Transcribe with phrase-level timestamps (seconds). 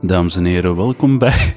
[0.00, 1.54] Dames en heren, welkom bij.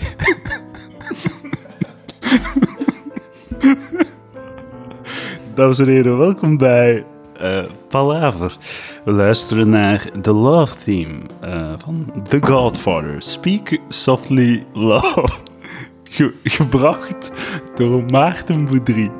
[5.53, 7.05] Dames en heren, welkom bij
[7.39, 8.57] eh, Palaver.
[9.05, 13.15] We luisteren naar The Love Theme eh, van The Godfather.
[13.21, 15.27] Speak Softly Love.
[16.03, 17.31] Ge- gebracht
[17.75, 19.11] door Maarten Boudry.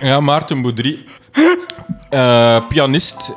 [0.00, 1.04] Ja, Maarten Boudry.
[2.10, 3.32] Eh, pianist.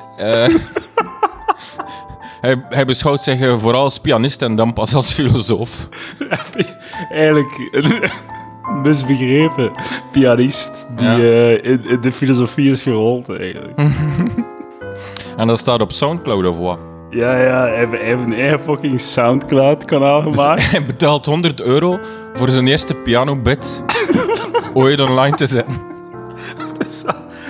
[2.47, 5.87] Hij, hij beschouwt zich eh, vooral als pianist en dan pas als filosoof.
[7.11, 8.01] Eigenlijk een
[8.83, 9.71] misbegrepen
[10.11, 11.17] pianist die Ja.
[11.17, 13.79] eh, in, in de filosofie is gerold eigenlijk.
[15.37, 16.79] En dat staat op Soundcloud of wat?
[17.09, 20.71] Ja, ja, hij heeft, een eigen fucking Soundcloud-kanaal gemaakt.
[20.71, 21.99] Hij betaalt 100 euro
[22.33, 23.83] voor zijn eerste pianobit
[24.73, 25.79] ooit online te zetten.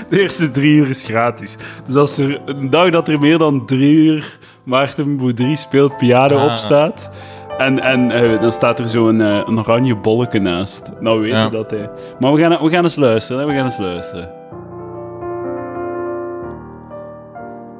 [0.09, 1.55] De eerste drie uur is gratis.
[1.85, 6.37] Dus als er een dag dat er meer dan drie uur Maarten Boudry speelt piano
[6.37, 6.43] Ah.
[6.51, 7.09] op staat...
[7.57, 10.91] En, en eh, dan staat er zo'n eh, een oranje bolletje naast.
[10.99, 11.49] Nou weet je Ja.
[11.49, 11.89] dat hij...
[12.19, 13.47] Maar we gaan, we gaan eens luisteren, hè.
[13.47, 14.29] we gaan eens luisteren.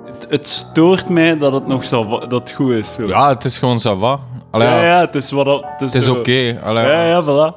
[0.06, 2.94] Het, het stoort mij dat het nog zo, dat het goed is.
[2.94, 3.08] Zo.
[3.08, 4.20] Ja, het is gewoon ça va.
[4.52, 6.60] Allee, ja, ja, het is wat Het is, Het is oké.
[6.64, 7.56] allee, Ja, ja, voilà.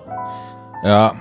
[0.82, 1.12] ja.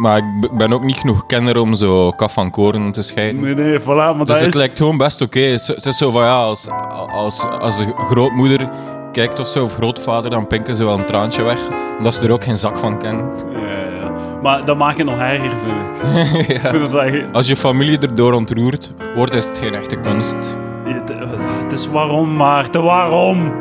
[0.00, 3.40] Maar ik ben ook niet genoeg kenner om zo kaf van koren te scheiden.
[3.40, 3.84] Nee, nee, voilà.
[3.86, 4.54] Maar Dus dat het is...
[4.54, 5.40] lijkt gewoon best oké.
[5.40, 6.68] Het, is- het is zo van ja, als,
[7.12, 8.68] als, als de grootmoeder
[9.12, 11.58] kijkt of zo, of grootvader, dan pinken ze wel een traantje weg.
[11.98, 13.24] Omdat ze er ook geen zak van kennen.
[13.52, 14.12] Ja, ja.
[14.42, 16.48] Maar dat maakt het nog erger, vind ik.
[16.56, 17.24] Ik vind het echt...
[17.32, 20.56] Als je familie erdoor ontroerd wordt, is het geen echte kunst.
[20.84, 21.18] Het, eh,
[21.62, 23.52] het is waarom, Maarten, waarom?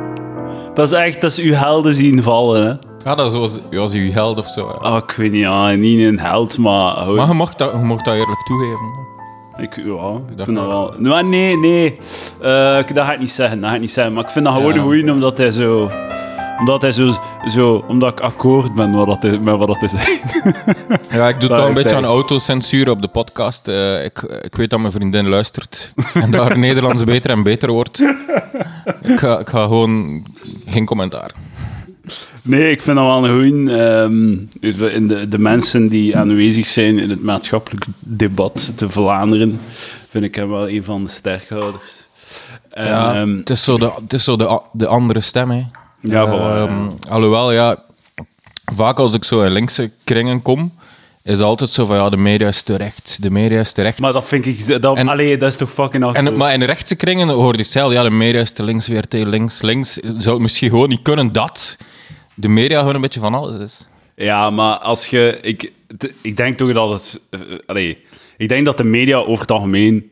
[0.74, 2.74] Dat is echt, dat is uw helden zien vallen, hè.
[3.06, 4.78] Ja, dat zoals, als je held of zo.
[4.82, 4.92] ja.
[4.92, 7.08] Oh, ik weet niet, ja, niet een held, maar...
[7.08, 8.90] Maar je mocht, dat, je mocht dat eerlijk toegeven.
[9.58, 10.94] ik, ja, ik Dat vind dat wel...
[10.98, 11.98] Nou, nee, nee.
[12.42, 14.14] Eh, dat ga ik niet zeggen, dat ga ik niet zeggen.
[14.14, 14.78] Maar ik vind dat gewoon Ja.
[14.78, 15.92] een goeie, omdat hij zo...
[16.60, 17.12] Omdat hij zo,
[17.48, 17.84] zo...
[17.88, 20.42] Omdat ik akkoord ben met wat hij, met wat hij zegt.
[21.12, 23.68] Ja, ik doe Dat toch een beetje aan autocensuur op de podcast.
[23.68, 27.72] Eh, ik, ik weet dat mijn vriendin luistert en dat haar Nederlands beter en beter
[27.72, 28.00] wordt.
[29.02, 30.24] Ik ga, ik ga gewoon
[30.66, 31.32] geen commentaar.
[32.42, 33.78] Nee, ik vind dat wel een goeie.
[33.78, 39.60] ehm, in de, de mensen die aanwezig zijn in het maatschappelijk debat te Vlaanderen,
[40.10, 42.08] vind ik hem wel een van de sterkhouders.
[42.70, 45.64] En, Ja, ehm, het is zo de, het is zo de, de andere stem, hè.
[46.02, 46.68] Ja, voilà, ja.
[46.68, 47.78] Ehm, Alhoewel, ja,
[48.74, 50.74] vaak als ik zo in linkse kringen kom,
[51.24, 54.00] is het altijd zo van, ja, de media is terecht, de media is terecht.
[54.00, 54.82] maar dat vind ik...
[54.82, 57.58] Dat, En- allee, dat is toch fucking en, maar in de rechtse kringen hoor je
[57.60, 59.94] hetzelfde, ja, de media is te links, weer te links, links.
[59.94, 61.78] Zou het misschien gewoon niet kunnen dat
[62.42, 63.88] de media gewoon een beetje van alles is.
[64.16, 65.38] Ja, maar als je...
[65.42, 65.72] Ik,
[66.22, 67.22] ik denk toch dat het...
[67.66, 67.98] allee,
[68.38, 70.10] ik denk dat de media over het algemeen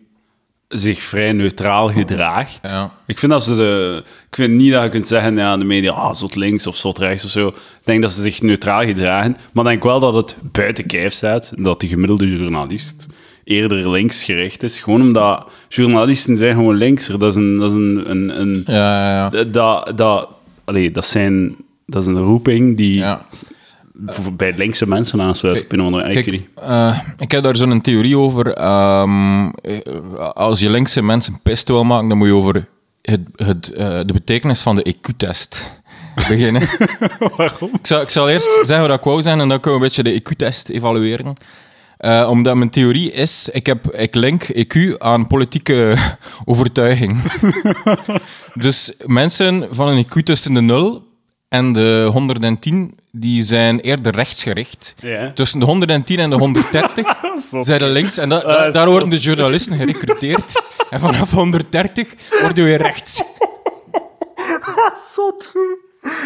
[0.68, 2.70] zich vrij neutraal gedraagt.
[2.70, 2.92] Ja.
[3.06, 4.04] Ik vind dat ze de...
[4.30, 6.98] Ik vind niet dat je kunt zeggen, ja, de media, ah, zot links of zot
[6.98, 7.48] rechts of zo.
[7.48, 9.38] Ik denk dat ze zich neutraal gedragen.
[9.52, 13.08] Maar ik denk wel dat het buiten kijf staat, dat de gemiddelde journalist
[13.44, 14.80] eerder links gericht is.
[14.80, 17.20] Gewoon omdat journalisten zijn gewoon linkser.
[17.20, 17.58] Dat is een...
[17.58, 19.44] Dat is een, een, een Ja, ja, ja.
[19.44, 20.30] dat, dat,
[20.66, 21.56] allee, dat, zijn,
[21.90, 23.26] dat is een roeping die ja.
[24.06, 25.64] voor- bij linkse mensen aansluit.
[25.64, 28.54] op een Kijk, eh, ik heb daar zo'n theorie over.
[28.54, 29.78] ehm, eh,
[30.34, 32.68] als je linkse mensen pist wil maken, dan moet je over
[33.02, 35.82] het, het, eh, de betekenis van de EQ-test
[36.16, 36.62] beginnen.
[37.38, 37.70] Waarom?
[37.80, 39.92] ik, zal, ik zal eerst zeggen wat ik wou zijn en dan kunnen we een
[39.94, 41.34] beetje de EQ-test evalueren.
[42.28, 45.96] Omdat mijn theorie is, ik, heb, ik link EQ aan politieke
[46.46, 47.22] overtuiging.
[48.54, 51.08] dus mensen van een EQ tussen de 0
[51.50, 54.96] en de 110, die zijn eerder rechtsgericht.
[55.02, 55.32] Ja.
[55.34, 57.16] Tussen de 110 en de 130
[57.62, 58.18] zijn de links.
[58.18, 60.62] En da- da- daar worden de journalisten gerecruiteerd.
[60.90, 63.24] en vanaf 130 worden we weer rechts.
[65.12, 65.52] Zot.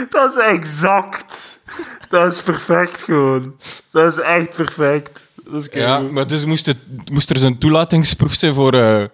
[0.10, 1.62] Dat is exact.
[2.10, 3.56] Dat is perfect gewoon.
[3.92, 5.28] Dat is echt perfect.
[5.46, 6.78] Dat is Ja, maar dus moest, het,
[7.12, 9.02] moest er zo'n toelatingsproef zijn voor eh,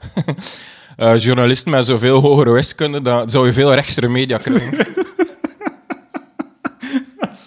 [0.97, 4.87] eh, journalisten met zoveel hogere wiskunde, dan zou je veel rechtsere media krijgen.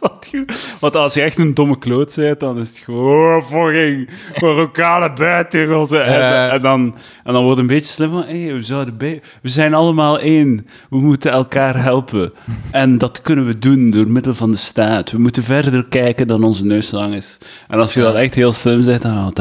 [0.00, 0.71] Zot goed.
[0.82, 4.08] Want als je echt een domme kloot bent, dan is het gewoon oh, fucking
[4.40, 5.92] lokale buitengrond.
[5.92, 6.94] En, en, dan,
[7.24, 10.18] en dan wordt het een beetje slim van, hey, we, zouden bij, we zijn allemaal
[10.18, 10.66] één.
[10.90, 12.32] We moeten elkaar helpen.
[12.70, 15.10] En dat kunnen we doen door middel van de staat.
[15.10, 17.38] We moeten verder kijken dan onze neus lang is.
[17.68, 19.32] En als je dat echt heel slim zegt, dan...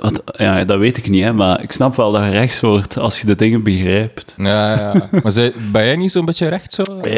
[0.00, 2.60] wat Wat, ja, dat weet ik niet, hè, maar ik snap wel dat je rechts
[2.60, 4.34] wordt als je de dingen begrijpt.
[4.36, 5.08] Ja, ja.
[5.22, 6.82] Maar zij- ben jij niet zo'n beetje recht zo?
[7.04, 7.10] Ja,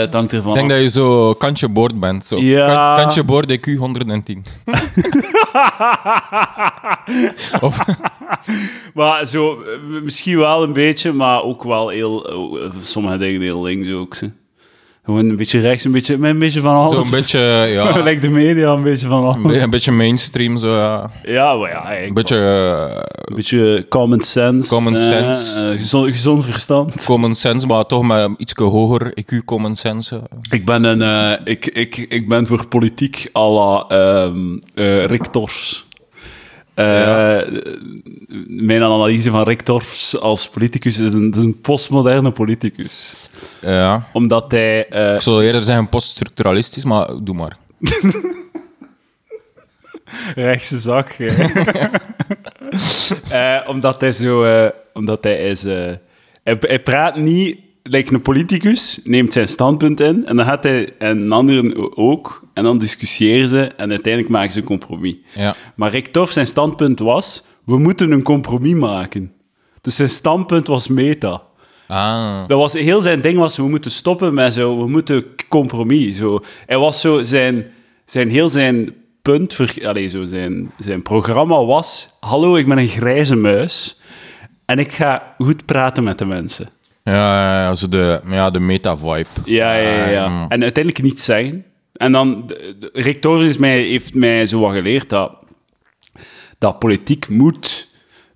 [0.00, 0.76] het hangt ervan Ik denk af.
[0.76, 2.24] dat je zo kantje boord bent.
[2.26, 2.36] Zo.
[2.38, 2.66] Ja.
[2.66, 4.44] Kan- kantje boord IQ 110.
[7.60, 7.78] of,
[8.94, 12.28] Maar zo, eh, misschien wel een beetje, maar ook wel heel...
[12.60, 14.14] eh, Sommige dingen heel links ook.
[14.14, 14.30] Ze.
[15.06, 17.08] Gewoon een beetje rechts, een beetje, een beetje van alles.
[17.08, 17.38] Zo'n beetje,
[17.72, 19.62] ja, Lijkt de media een beetje van alles.
[19.62, 21.10] een beetje mainstream, zo, ja.
[21.22, 22.36] Ja, maar ja, Een beetje
[23.24, 24.68] Een beetje common sense.
[24.68, 25.74] Common eh, sense.
[25.76, 27.04] gezond, gezond verstand.
[27.04, 30.22] common sense, maar toch met iets hoger IQ common sense.
[30.50, 33.86] Ik ben, een, eh, ik, ik, ik ben voor politiek à la
[35.06, 35.24] Rick
[36.76, 37.40] Eh,
[38.46, 43.28] Mijn analyse van Rick Torfs als politicus is een, dat is een postmoderne politicus.
[43.60, 44.06] Ja.
[44.12, 44.88] Omdat hij...
[44.88, 47.56] eh, Ik zou eerder zeggen poststructuralistisch, maar doe maar.
[50.34, 51.16] rechtse zak.
[53.30, 54.46] Eh, omdat hij zo...
[54.92, 55.62] omdat hij is...
[55.62, 56.00] hij,
[56.60, 57.58] hij praat niet...
[57.88, 62.42] Like een politicus neemt zijn standpunt in en dan gaat hij en een andere ook
[62.54, 65.14] en dan discussiëren ze en uiteindelijk maken ze een compromis.
[65.34, 65.54] Ja.
[65.74, 69.32] Maar Rick Torf, zijn standpunt was, we moeten een compromis maken.
[69.80, 71.42] Dus zijn standpunt was meta.
[71.86, 72.48] Ah.
[72.48, 76.16] Dat was, heel zijn ding was, we moeten stoppen met zo, we moeten compromis.
[76.16, 76.40] Zo.
[76.66, 77.66] Hij was zo, zijn,
[78.04, 82.88] zijn heel zijn punt, ver, allez, zo zijn, zijn programma was, hallo, ik ben een
[82.88, 84.00] grijze muis
[84.64, 86.68] en ik ga goed praten met de mensen.
[87.12, 89.28] Ja, ja, zo de, ja, de meta-vibe.
[89.44, 90.08] Ja, ja, ja.
[90.08, 90.28] ja.
[90.28, 90.46] Mm.
[90.48, 91.64] En uiteindelijk niets zeggen.
[91.92, 95.44] En dan, de- de- Rick Torres is mij, heeft mij zo wat geleerd dat,
[96.58, 97.88] dat politiek moet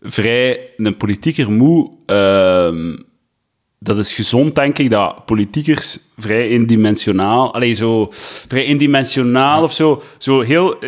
[0.03, 0.61] vrij...
[0.77, 1.91] Een politieker moet...
[2.07, 2.97] ehm,
[3.83, 7.55] dat is gezond, denk ik, dat politiekers vrij indimensionaal...
[7.55, 8.09] Allee, zo...
[8.49, 10.03] Vrij indimensionaal of zo.
[10.19, 10.79] Zo heel...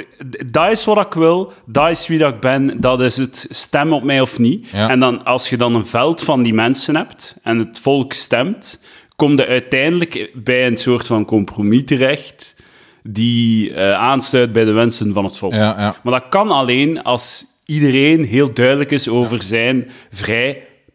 [0.47, 3.93] Dat is wat ik wil, dat is wie dat ik ben, dat is het stem
[3.93, 4.69] op mij of niet.
[4.69, 4.89] Ja.
[4.89, 8.81] En dan, als je dan een veld van die mensen hebt en het volk stemt,
[9.17, 12.57] kom je uiteindelijk bij een soort van compromis terecht
[13.03, 15.53] die eh, aansluit bij de wensen van het volk.
[15.53, 15.97] Ja, ja.
[16.03, 20.51] Maar dat kan alleen als iedereen heel duidelijk is over zijn vrij,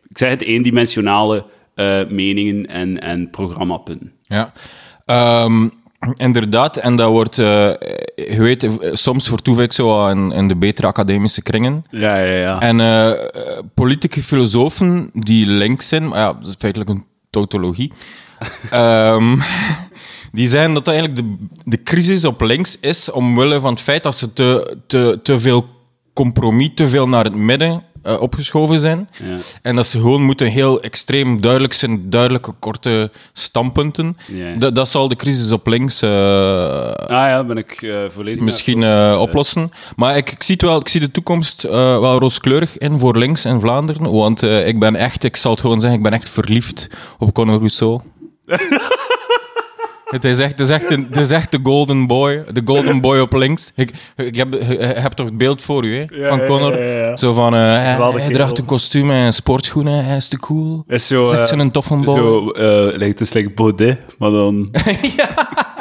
[0.10, 1.46] ik zeg het, eendimensionale
[1.78, 4.12] eh, meningen en, en programmapunten.
[4.22, 4.52] Ja.
[5.06, 5.70] Ehm,
[6.14, 7.46] inderdaad, en dat wordt, eh,
[8.16, 11.86] je weet, eh, soms vertoef ik zo in, in de betere academische kringen.
[11.90, 12.60] Ja, ja, ja.
[12.62, 13.18] En
[13.74, 17.92] politieke filosofen die links zijn, maar ja, dat is feitelijk een tautologie,
[18.72, 19.38] ehm,
[20.32, 24.16] die zeggen dat eigenlijk de, de crisis op links is omwille van het feit dat
[24.16, 25.66] ze te, te, te veel
[26.14, 29.10] compromis, te veel naar het midden eh, opgeschoven zijn.
[29.24, 29.36] Ja.
[29.62, 34.18] En dat ze gewoon moeten heel extreem duidelijk zijn, duidelijke, korte standpunten.
[34.28, 34.56] Ja.
[34.56, 38.44] Dat, dat zal de crisis op links eh, Ah ja, ben ik eh, volledig...
[38.44, 38.84] misschien
[39.18, 39.72] oplossen.
[39.96, 43.46] Maar ik, ik, zie het wel, ik zie de toekomst wel rooskleurig in voor links
[43.46, 44.12] in Vlaanderen.
[44.12, 46.90] Want ik ben echt, ik zal het gewoon zeggen, ik ben echt verliefd
[47.20, 48.02] op Conor Rousseau.
[50.08, 53.02] Het is echt, het is echt, een, het is echt de golden boy, de golden
[53.02, 53.72] boy op links.
[53.76, 54.52] Ik, ik heb,
[55.14, 57.16] toch het beeld voor u, hè, van ja.
[57.18, 57.60] Zo van, eh,
[58.16, 60.84] hij, draagt een kostuum en sportschoenen, hij is te cool.
[60.88, 61.22] is zo...
[61.22, 62.16] Het is echt eh, zo'n toffe boy.
[62.16, 64.70] Zo, eh, lijkt het is like Baudet, maar dan...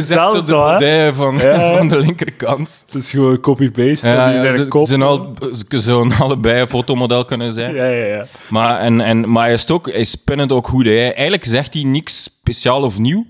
[0.00, 1.76] is echt zo de van, Ja.
[1.76, 2.82] van de linkerkant.
[2.86, 4.08] Het is gewoon copy-paste.
[4.08, 4.86] Ja, ze, kop.
[4.86, 5.34] zijn al,
[5.68, 7.74] ze zouden allebei een fotomodel kunnen zijn.
[7.74, 8.26] Ja, ja, ja.
[8.50, 10.84] Maar, en, en, maar hij, is ook, hij spint het ook goed.
[10.84, 11.08] Hè.
[11.08, 13.26] Eigenlijk zegt hij niks speciaal of nieuw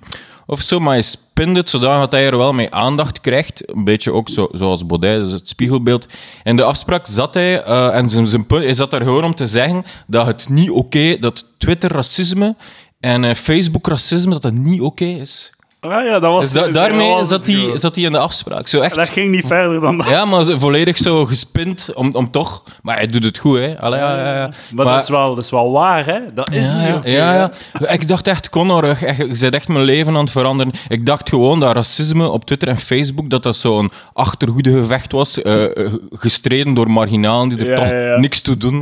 [0.46, 3.72] of zo, maar hij spint het zodanig dat hij er wel mee aandacht krijgt.
[3.74, 6.06] Een beetje ook zo, zoals Baudet, dus het spiegelbeeld.
[6.42, 9.34] In de afspraak zat hij, eh, en zijn, zijn punt, hij zat daar gewoon om
[9.34, 12.56] te zeggen dat het niet oké, dat Twitter-racisme
[13.00, 15.52] en eh, Facebook-racisme, dat dat niet oké is.
[15.84, 16.42] Ah ja, dat was...
[16.42, 18.68] Dus da- dat daarmee zat hij, zat hij in de afspraak.
[18.68, 20.08] Zo echt Dat ging niet verder dan dat.
[20.08, 22.62] ja, maar volledig zo gespind om, om toch...
[22.82, 23.80] Maar hij doet het goed, hè.
[23.80, 24.50] Allee, ja, ja, ja.
[24.74, 26.18] Maar, dat, is wel, dat is wel waar, hè?
[26.34, 27.50] Dat is ja, niet ja, ja.
[27.88, 28.86] Ik dacht echt, Connor,
[29.18, 30.72] je bent echt mijn leven aan het veranderen.
[30.88, 35.64] Ik dacht gewoon dat racisme op Twitter en Facebook, dat dat zo'n achterhoedegevecht was, eh,
[35.76, 38.78] eh, gestreden door marginalen die er toch niks toe doen.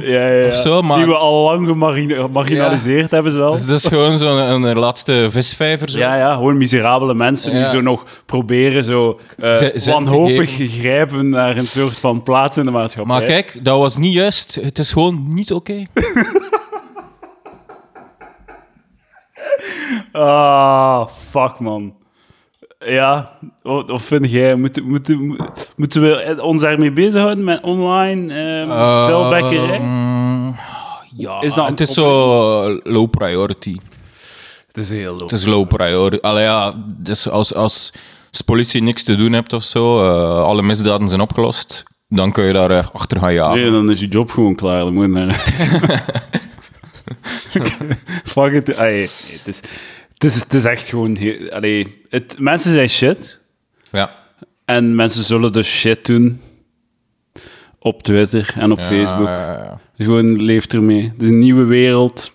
[0.47, 0.97] Of zo, maar...
[0.97, 3.57] Die we al lang gemargina- gemarginaliseerd hebben zelf.
[3.57, 5.91] Dus dat is gewoon zo'n een laatste visvijver.
[5.91, 5.99] Zo.
[5.99, 6.57] Ja, ja, gewoon
[6.91, 11.99] miserabele mensen die zo nog proberen zo eh, ze wanhopig te grijpen naar een soort
[11.99, 13.15] van plaats in de maatschappij.
[13.15, 14.55] Maar kijk, dat was niet juist.
[14.55, 15.85] Het is gewoon niet oké.
[20.13, 21.95] Ah, fuck, man.
[22.79, 23.31] Ja,
[23.63, 28.35] of vind jij, moeten, moeten, moet- moeten we ons daarmee bezighouden met online
[29.07, 29.77] vuilbekkerij?
[29.79, 30.47] Ehm,
[31.17, 33.77] ja, Is dat het is zo low priority.
[34.73, 35.23] Het is heel low.
[35.23, 36.19] Het is low priority.
[36.27, 37.93] Allee, ja, dus als, als,
[38.31, 42.45] als politie niks te doen hebt of zo, eh, alle misdaden zijn opgelost, dan kun
[42.45, 43.59] je daar eh, achter gaan jagen.
[43.61, 44.79] Nee, dan is je job gewoon klaar.
[44.79, 45.35] Dan moet je naar
[48.25, 48.77] Fuck it.
[48.79, 49.57] Allee, het, is,
[50.15, 51.17] het, is, het is echt gewoon...
[51.17, 53.39] heel- Allee, het, mensen zijn shit.
[53.91, 54.11] Ja.
[54.65, 56.41] En mensen zullen dus shit doen.
[57.79, 59.27] Op Twitter en op Ja, Facebook.
[59.27, 59.81] ja, ja.
[59.97, 61.03] Dus gewoon leeft ermee.
[61.13, 62.33] Het is een nieuwe wereld.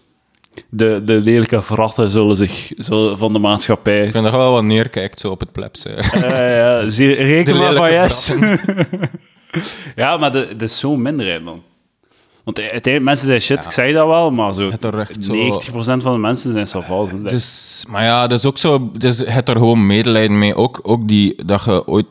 [0.70, 4.06] De, de lelijke vrachten zullen zich zullen van de maatschappij...
[4.06, 5.86] Ik vind dat wel wat neerkijkt zo op het plebs.
[6.14, 8.34] Ja, ja, zeer, reken maar van yes.
[9.96, 11.62] ja, maar dat is zo'n minderheid, man.
[12.44, 15.34] Want uiteindelijk, mensen zijn shit, ik zeg dat wel, maar zo, Het er echt zo-
[15.34, 17.30] 90% van de mensen zijn savant.
[17.30, 18.92] Dus, maar ja, dat is ook zo.
[18.98, 20.56] Dus je hebt er gewoon medelijden mee.
[20.56, 22.06] Ook, ook die dat je ooit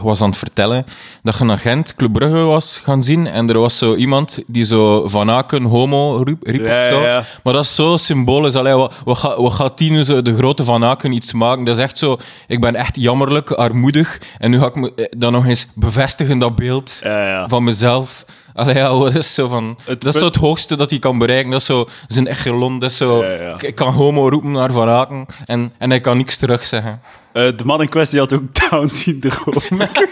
[0.00, 0.84] was aan het vertellen
[1.22, 4.64] dat je naar Gent, Club Brugge was gaan zien en er was zo iemand die
[4.64, 7.00] zo Van Aken homo riep, riep Ja, of zo.
[7.02, 7.24] ja.
[7.42, 8.54] Maar dat is zo symbolisch.
[8.54, 11.64] Allee, wat, wat, gaat, wat gaat die nu zo, de grote Van Aken iets maken?
[11.64, 15.04] Dat is echt zo, ik ben echt jammerlijk, armoedig en nu ga ik me eh,
[15.10, 17.00] dan nog eens bevestigen dat beeld
[17.46, 18.24] van mezelf.
[18.54, 19.78] Allee, ja, dat is zo van...
[19.84, 21.50] Het dat is zo het hoogste dat hij kan bereiken.
[21.50, 22.78] Dat is zo zijn echelon.
[22.78, 23.24] Dat is zo...
[23.58, 27.00] Ik kan homo roepen naar Van Aken en, en hij kan niks terugzeggen.
[27.32, 29.80] Eh, de man in kwestie had ook Down-syndroom.
[29.80, 30.08] Ik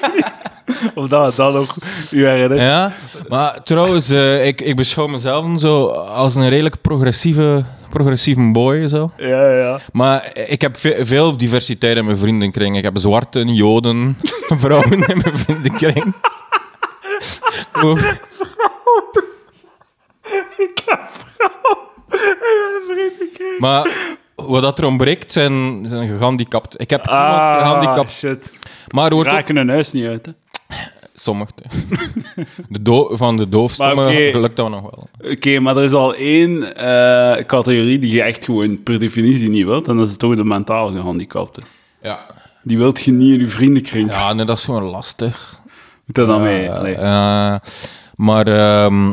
[0.95, 1.77] of dat dat nog
[2.11, 2.61] u herinnert.
[2.61, 2.93] Ja,
[3.29, 8.87] maar trouwens, eh, ik, ik beschouw mezelf zo als een redelijk progressieve, progressieve boy.
[8.89, 9.11] Zo.
[9.17, 9.81] Ja, ja.
[9.93, 12.77] Maar ik heb ve- veel diversiteit in mijn vriendenkring.
[12.77, 14.19] Ik heb zwarten, joden,
[14.63, 16.15] vrouwen in mijn vriendenkring.
[17.83, 18.03] Oeh.
[23.59, 23.87] Maar
[24.49, 26.81] wat dat er ontbreekt zijn, zijn gehandicapt.
[26.81, 28.59] Ik heb iemand Ah, gehandicapt, shit.
[28.89, 30.33] maar wordt ook Raken hun huis niet uit, hè.
[31.15, 31.51] sommige.
[32.69, 34.39] De do- van de doofstommen Maar oké.
[34.39, 35.09] lukt dat nog wel.
[35.33, 39.65] Oké, maar er is al één eh, categorie die je echt gewoon per definitie niet
[39.65, 39.89] wilt.
[39.89, 41.61] En dat is toch de mentaal gehandicapte.
[42.03, 42.27] Ja.
[42.63, 44.13] Die wilt je niet in je vriendenkring.
[44.15, 45.59] Ja, nee, dat is gewoon lastig.
[46.05, 46.69] Moet dat dan mee?
[46.69, 47.55] Eh,
[48.17, 49.13] maar, ehm,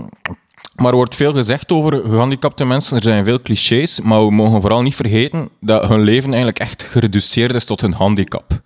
[0.78, 2.98] maar er wordt veel gezegd over gehandicapte mensen.
[2.98, 6.84] Er zijn veel clichés, maar we mogen vooral niet vergeten dat hun leven eigenlijk echt
[6.84, 8.62] gereduceerd is tot hun handicap.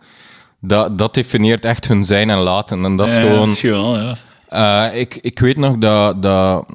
[0.59, 2.85] Dat, dat definieert echt hun zijn en laten.
[2.85, 3.47] En dat is Ja, gewoon...
[3.47, 4.15] misschien wel, ja.
[4.47, 6.21] Eh, ik, ik weet nog dat...
[6.21, 6.65] dat,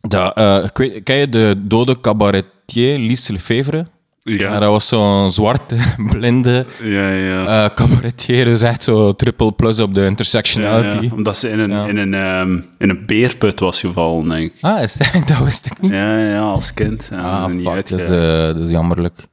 [0.00, 3.86] dat eh, ik weet, ken je de dode cabaretier Lise Lefevre?
[4.28, 5.76] Ja, dat was zo'n zwarte,
[6.12, 7.64] blinde ja, ja.
[7.64, 8.44] eh cabaretier.
[8.44, 11.04] Dus echt zo triple plus op de intersectionality.
[11.04, 11.10] ja.
[11.14, 14.58] Omdat ze in een, in, een, ehm, in een beerput was gevallen, denk ik.
[14.60, 15.90] Ah, is dat, dat wist ik niet.
[15.90, 17.08] Ja, ja, als kind.
[17.10, 19.26] Ja, Ah, niet fuck, dat is, eh, dat is jammerlijk.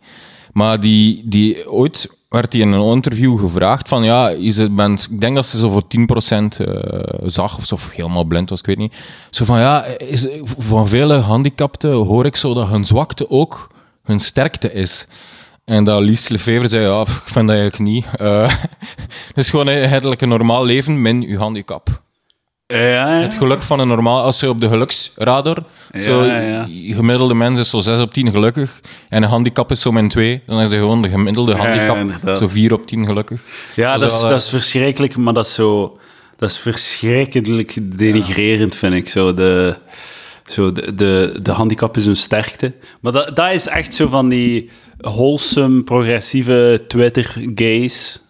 [0.51, 5.21] Maar die, die, ooit werd hij in een interview gevraagd van, ja, je bent, ik
[5.21, 6.67] denk dat ze zo voor 10% eh,
[7.25, 8.95] zag of zo, of helemaal blind was, ik weet niet.
[9.29, 13.71] Zo van, ja, is, van vele handicapten hoor ik zo dat hun zwakte ook
[14.03, 15.07] hun sterkte is.
[15.65, 18.05] En dat Lies Lefevre zei, ja, ik vind dat eigenlijk niet.
[18.15, 18.49] Eh,
[19.27, 22.01] het is gewoon eigenlijk een normaal leven min uw handicap.
[22.65, 23.21] Ja, ja.
[23.21, 26.21] Het geluk van een normaal, als je op de geluksradar, Ja, zo,
[26.95, 30.41] gemiddelde mens is zo 6 op 10 gelukkig, en een handicap is zo min 2,
[30.45, 33.41] dan is hij gewoon de gemiddelde handicap zo 4 op 10 gelukkig.
[33.75, 35.97] Ja, dat is, wel, dat eh, is verschrikkelijk, maar dat is zo...
[36.35, 39.09] Dat is verschrikkelijk denigrerend, vind ik.
[39.09, 39.77] Zo de,
[40.43, 42.73] zo de, de, de handicap is een sterkte.
[43.01, 48.21] Maar dat, dat is echt zo van die wholesome, progressieve Twitter-gays.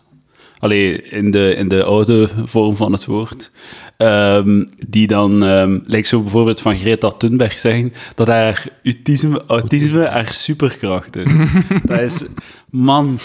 [0.59, 3.51] Allee, in de, in de oude vorm van het woord.
[3.97, 10.07] Ehm, die dan, ehm lijkt zo bijvoorbeeld van Greta Thunberg zeggen, dat haar autisme, autisme
[10.07, 11.31] haar superkracht is.
[11.85, 12.23] dat is,
[12.69, 13.19] man,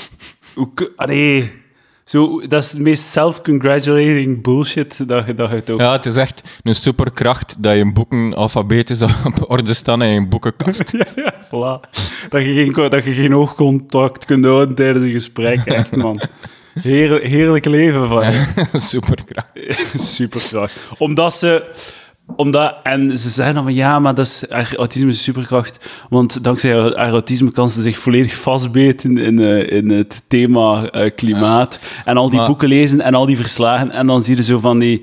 [0.55, 1.51] hoe, allee,
[2.09, 5.81] zo, dat is het meest self-congratulating bullshit dat je, dat je het ook...
[5.81, 10.27] Ja, het is echt een superkracht dat je boeken alfabetisch op orde staan in je
[10.27, 10.93] boekenkast.
[10.99, 11.91] Ja, ja, voilà.
[12.29, 16.21] Dat je, geen, dat je geen oogcontact kunt houden tijdens een gesprek, echt, man.
[16.81, 18.47] Heer, heerlijk leven van je.
[18.73, 19.53] superkracht.
[19.95, 20.73] superkracht.
[20.99, 21.63] Omdat ze...
[22.37, 25.89] Omdat, en ze zeggen dan van ja, maar dat is, haar autisme is een superkracht.
[26.09, 30.91] Want dankzij haar, haar autisme kan ze zich volledig vastbeten in, eh, in het thema
[30.91, 31.81] eh, klimaat.
[32.05, 33.91] En al die Maar- boeken lezen en al die verslagen.
[33.91, 35.03] En dan zie je zo van die.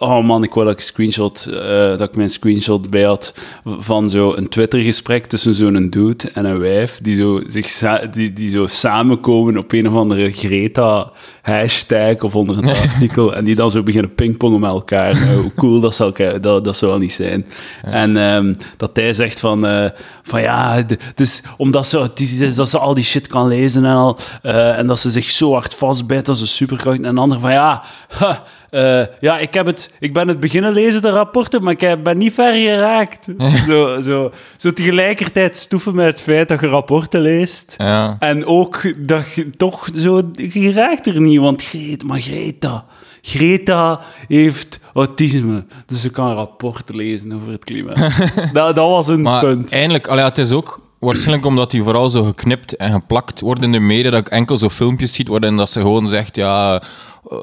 [0.00, 3.34] Oh man, ik wou dat ik, een screenshot, eh, dat ik mijn screenshot bij had
[3.64, 7.78] van zo'n Twitter-gesprek tussen zo'n dude en een wijf die zo, zich
[8.10, 13.54] die, die zo samenkomen op een of andere Greta-hashtag of onder een artikel en die
[13.54, 15.26] dan zo beginnen pingpongen met elkaar.
[15.26, 17.46] Nou, hoe cool dat zou, elkaar- dat, dat wel niet zijn.
[17.82, 19.90] En ehm, dat hij zegt van, eh,
[20.22, 20.82] van ja,
[21.14, 22.10] dus omdat ze
[22.54, 25.52] dat ze al die shit kan lezen en al, eh, en dat ze zich zo
[25.52, 26.98] hard vastbijt, dat ze superkracht.
[26.98, 30.72] En een ander van ja, ha, eh, ja, ik, heb het, ik ben het beginnen
[30.72, 33.28] lezen, de rapporten, maar ik ben niet ver geraakt.
[33.68, 37.74] zo, zo, zo tegelijkertijd stoeven met het feit dat je rapporten leest.
[37.76, 38.16] Ja.
[38.18, 42.84] En ook dat je toch zo, je raakt er niet, want Greta, maar Greta,
[43.22, 47.96] Greta heeft autisme, dus ze kan rapporten lezen over het klimaat.
[48.52, 49.72] dat, dat was een Maar punt.
[49.72, 53.72] eindelijk, ja, het is ook waarschijnlijk omdat die vooral zo geknipt en geplakt worden in
[53.72, 56.82] de media, dat ik enkel zo filmpjes ziet waarin dat ze gewoon zegt, ja,
[57.30, 57.38] eh,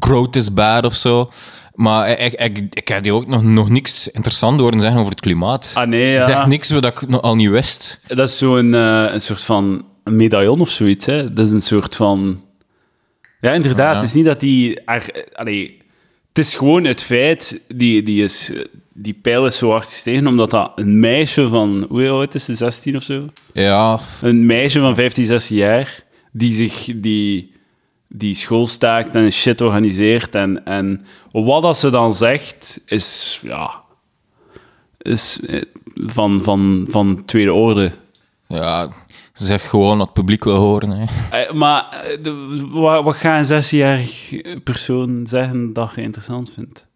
[0.00, 1.30] growth is bad of zo.
[1.74, 5.20] Maar ik, ik, ik heb die ook nog, nog niks interessants horen zeggen over het
[5.20, 5.70] klimaat.
[5.74, 6.24] Ah nee, ja.
[6.24, 8.00] Zegt niks wat ik nog al niet wist.
[8.06, 11.06] Dat is zo'n eh, een soort van medaillon of zoiets.
[11.06, 11.32] Hè?
[11.32, 12.44] Dat is een soort van.
[13.40, 13.86] Ja, inderdaad.
[13.86, 13.98] Ah, ja.
[14.00, 14.80] Het is niet dat die.
[14.84, 14.96] eh,
[15.32, 15.79] allee,
[16.30, 17.62] het is gewoon het feit.
[17.74, 18.52] Die, die, is,
[18.92, 21.86] die pijl is zo hard gestegen omdat dat een meisje van.
[21.88, 22.54] Hoe oud is ze?
[22.54, 23.28] 16 of zo?
[23.52, 26.02] Ja, Een meisje van 15, 16 jaar.
[26.32, 26.90] Die zich.
[26.94, 27.52] Die,
[28.08, 30.34] die school staakt en shit organiseert.
[30.34, 33.40] En, en wat dat ze dan zegt, is.
[33.42, 33.82] Ja.
[34.98, 35.60] Is eh,
[35.94, 37.92] van, van, van tweede orde.
[38.48, 38.88] ja,
[39.40, 40.90] ze zegt gewoon wat het publiek wil horen.
[40.90, 41.04] Hè.
[41.42, 44.30] Eh, maar eh, de- wat, wat gaat een 16-jarig
[44.64, 46.88] persoon zeggen dat je interessant vindt?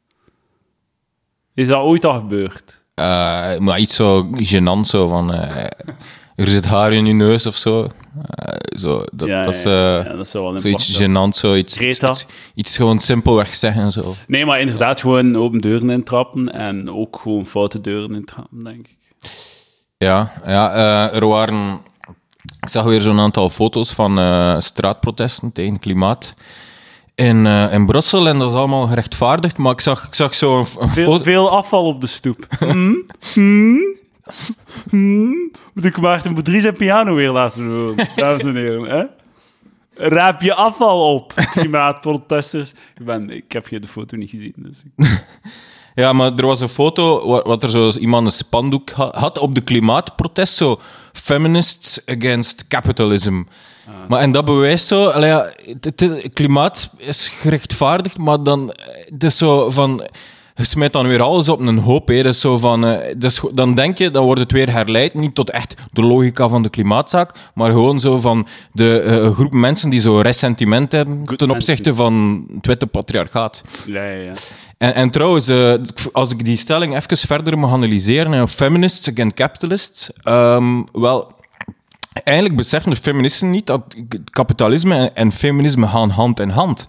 [1.55, 2.85] Is dat ooit al gebeurd?
[2.95, 5.33] Eh, maar iets zo gênant, zo van...
[5.33, 5.65] eh,
[6.35, 7.89] er zit haar in je neus of zo.
[8.31, 9.63] Eh, zo dat, Ja, dat is...
[9.63, 11.77] ja, eh, ja, dat zou wel Zoiets gênant, zoiets.
[11.77, 12.11] Greta?
[12.11, 13.93] Iets, iets gewoon simpelweg zeggen.
[13.93, 14.13] Zo.
[14.27, 18.97] Nee, maar inderdaad gewoon open deuren intrappen en ook gewoon foute deuren intrappen, denk ik.
[19.97, 21.81] Ja, ja eh, er waren...
[22.65, 26.35] Ik zag weer zo'n aantal foto's van eh, straatprotesten tegen klimaat
[27.15, 28.29] in, eh, in Brussel.
[28.29, 29.59] En dat is allemaal gerechtvaardigd.
[29.59, 31.25] Maar ik zag, ik zag zo'n een Veel, foto...
[31.25, 32.47] veel afval op de stoep.
[32.59, 33.05] Hmm?
[33.33, 33.97] Hmm?
[34.91, 35.51] Hmm?
[35.75, 38.85] Moet ik Maarten Boudry zijn piano weer laten horen, dames en heren.
[38.85, 39.05] Hè?
[39.97, 42.71] Raap je afval op, klimaatprotesters.
[42.71, 44.83] Ik, ben, ik heb je de foto niet gezien, dus...
[45.95, 49.39] Ja, maar er was een foto wa- wat er zo iemand een spandoek ha- had
[49.39, 50.55] op de klimaatprotest.
[50.57, 50.81] Zo,
[51.13, 53.43] feminists against capitalism.
[54.09, 59.25] Maar en dat bewijst zo, ja, het, het klimaat is gerechtvaardigd, maar dan eh, het
[59.25, 60.09] is zo van.
[60.57, 62.09] Je smijt dan weer alles op een hoop.
[62.09, 62.33] Hè.
[62.33, 63.15] Zo van, eh,
[63.53, 65.15] dan denk je, dan wordt het weer herleid.
[65.15, 69.53] Niet tot echt de logica van de klimaatzaak, maar gewoon zo van de eh, groep
[69.53, 73.65] mensen die zo ressentiment hebben ten opzichte van het witte patriarchaat.
[73.87, 74.33] Ja, ja, ja.
[74.79, 75.75] En, en trouwens, eh,
[76.13, 81.33] als ik die stelling even verder mag analyseren, feminists against capitalists, ehm, wel,
[82.25, 83.83] eigenlijk beseffen de feministen niet dat
[84.31, 86.87] kapitalisme en feminisme gaan hand in hand.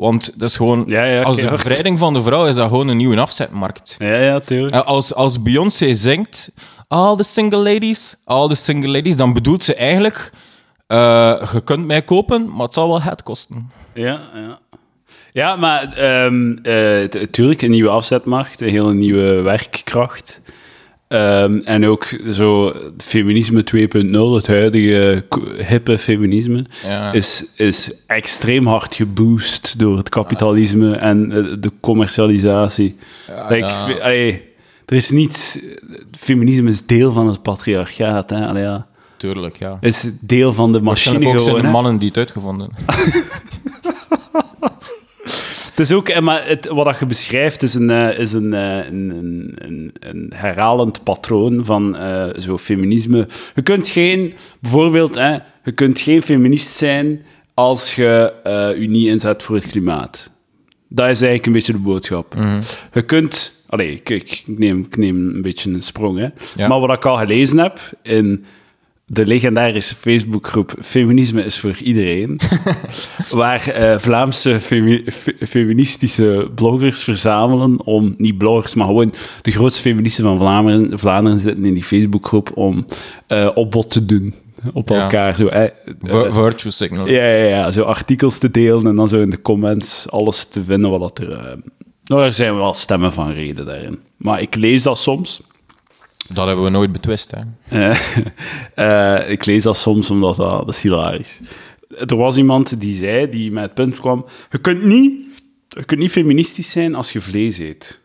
[0.00, 2.88] Want dat is gewoon, Ja, ja, als de bevrijding van de vrouw is dat gewoon
[2.88, 3.96] een nieuwe afzetmarkt.
[3.98, 4.74] Ja, ja, tuurlijk.
[4.74, 6.50] Als, als Beyoncé zingt,
[6.88, 10.30] all the single ladies, all the single ladies, dan bedoelt ze eigenlijk,
[10.86, 13.70] eh, je kunt mij kopen, maar het zal wel het kosten.
[13.94, 14.58] Ja, ja.
[15.32, 15.88] Ja, maar
[17.08, 20.40] t- tuurlijk, een nieuwe afzetmarkt, een hele nieuwe werkkracht.
[21.10, 25.24] Ehm, en ook zo feminisme 2.0, het huidige
[25.68, 27.12] hippe feminisme, Ja.
[27.12, 32.96] is, is extreem hard geboost door het kapitalisme en eh, de commercialisatie.
[33.48, 33.94] Like, ja.
[34.00, 34.42] allee,
[34.86, 35.58] er is niets...
[36.18, 38.30] Feminisme is deel van het patriarchaat.
[38.30, 38.46] Hè?
[38.46, 38.86] Allee, ja.
[39.16, 39.78] Tuurlijk, ja.
[39.80, 42.70] is deel van de machine ook zijn de mannen die het uitgevonden
[45.80, 49.10] is ook, eh, maar het, wat je beschrijft is een, eh, is een, eh, een,
[49.10, 53.28] een, een, een herhalend patroon van eh, zo feminisme.
[53.54, 55.32] Je kunt geen, bijvoorbeeld, hè,
[55.64, 57.22] je kunt geen feminist zijn
[57.54, 60.30] als je eh, je niet inzet voor het klimaat.
[60.88, 62.34] Dat is eigenlijk een beetje de boodschap.
[62.92, 66.28] Je kunt, allee, ik, ik, neem, ik neem een beetje een sprong, hè.
[66.56, 66.68] Ja.
[66.68, 68.44] maar wat ik al gelezen heb in
[69.12, 72.40] de legendarische Facebookgroep Feminisme is voor iedereen,
[73.30, 79.80] waar eh, Vlaamse femi- fe- feministische bloggers verzamelen om, niet bloggers, maar gewoon de grootste
[79.80, 82.84] feministen van Vlaanderen, Vlaanderen zitten in die Facebookgroep om
[83.26, 84.34] eh opbod te doen
[84.72, 85.00] op Ja.
[85.02, 85.36] elkaar.
[85.36, 85.70] Zo, eh,
[86.02, 87.08] Vir- virtue signal.
[87.08, 90.64] ja, ja, ja, zo artikels te delen en dan zo in de comments alles te
[90.64, 91.58] vinden wat er...
[92.04, 93.98] nou, er zijn wel stemmen van reden daarin.
[94.16, 95.40] Maar ik lees dat soms.
[96.32, 97.40] Dat hebben we nooit betwist, hè.
[97.80, 97.98] Eh,
[99.20, 101.40] eh, ik lees dat soms omdat dat, dat is hilarisch.
[102.06, 104.26] Er was iemand die zei, die met het punt kwam...
[104.50, 105.12] Je kunt niet,
[105.68, 108.00] je kunt niet feministisch zijn als je vlees eet.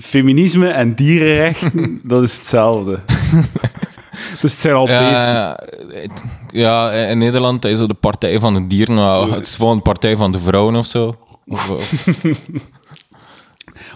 [0.00, 2.98] Feminisme en dierenrechten, dat is hetzelfde.
[4.40, 5.32] dus het zijn al beesten.
[5.34, 8.94] Ja, het- ja, in Nederland is zo de Partij van de Dieren.
[8.94, 11.14] Nou, het is gewoon de Partij van de Vrouwen of zo.
[11.46, 12.06] Of, of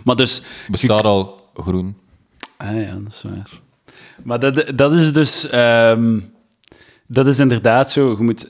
[0.04, 0.42] Maar dus...
[0.70, 1.96] bestaat al groen.
[2.68, 3.60] Ah ja, dat is waar.
[4.22, 5.48] Maar dat, dat is dus...
[5.50, 6.18] ehm,
[7.06, 8.14] dat is inderdaad zo.
[8.18, 8.46] Je moet,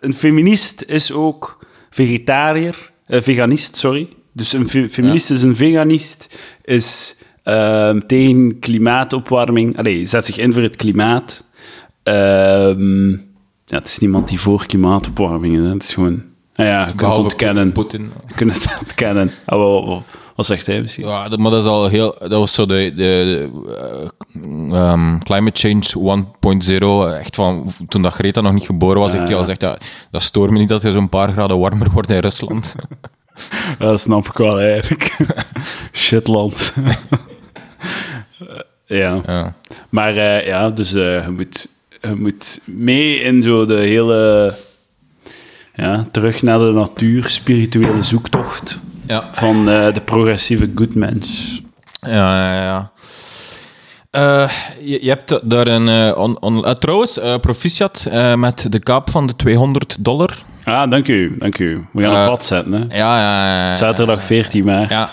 [0.00, 4.08] een feminist is ook vegetariër, eh, veganist, sorry.
[4.32, 9.78] Dus een fe- feminist is een veganist, is ehm, tegen klimaatopwarming.
[9.78, 11.44] Allee, zet zich in voor het klimaat.
[12.02, 13.10] Ehm,
[13.66, 15.60] ja, het is niemand die voor klimaatopwarming is.
[15.60, 15.68] hè.
[15.72, 16.22] Het is gewoon
[16.54, 17.72] Nou ja, je kunt Behalve ontkennen.
[17.72, 18.10] Poetin.
[18.26, 19.30] Je kunt het ontkennen.
[19.44, 20.04] Ah, wat, wat,
[20.34, 21.06] wat zegt hij misschien?
[21.06, 22.14] Ja, dat, maar dat is al heel...
[22.18, 22.74] Dat was zo de...
[22.74, 23.50] de, de,
[24.72, 26.18] ehm, climate Change
[27.08, 27.18] 1.0.
[27.18, 27.72] Echt van...
[27.88, 29.60] Toen dat Greta nog niet geboren was, heeft hij al gezegd...
[29.60, 29.78] Ja,
[30.10, 32.74] dat stoort me niet dat het zo'n paar graden warmer wordt in Rusland.
[33.78, 35.16] Ja, dat snap ik wel eigenlijk.
[35.92, 36.74] Shitland.
[38.86, 39.20] ja.
[39.26, 39.54] ja.
[39.88, 41.68] Maar eh, ja, dus eh, je, moet,
[42.00, 44.54] je moet mee in zo de hele...
[45.74, 49.28] Ja, terug naar de natuur, spirituele zoektocht Ja.
[49.32, 51.60] van eh, de progressieve goodmens.
[52.00, 52.90] Ja, ja, ja.
[54.10, 54.50] Eh,
[54.82, 55.88] je, je hebt daar een...
[55.88, 60.36] eh, on, on- trouwens, proficiat eh, met de kaap van de 200 dollar.
[60.64, 61.86] Ah, dank u, dank u.
[61.92, 62.96] We gaan een vat zetten, hè.
[62.96, 63.74] Ja, ja, ja.
[63.74, 64.88] Zaterdag 14 maart.
[64.90, 65.08] Ja,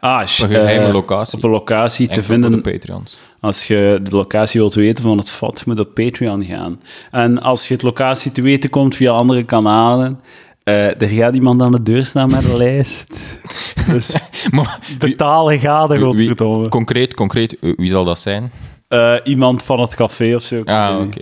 [0.00, 1.36] Ah, sh- Op een geheime locatie.
[1.38, 2.52] Op een locatie te enkel vinden.
[2.62, 3.16] de Patreons.
[3.40, 6.80] Als je de locatie wilt weten van het vat, moet op Patreon gaan.
[7.10, 10.20] En als je het locatie te weten komt via andere kanalen,
[10.64, 13.40] eh, er gaat iemand aan de deur staan met een lijst.
[13.86, 14.16] Dus
[14.50, 16.68] Maar betalen gaat er, godverdomme.
[16.68, 18.52] concreet, concreet, eh, wie zal dat zijn?
[18.88, 20.62] Eh, iemand van het café of zo.
[20.64, 21.20] Ah, oké.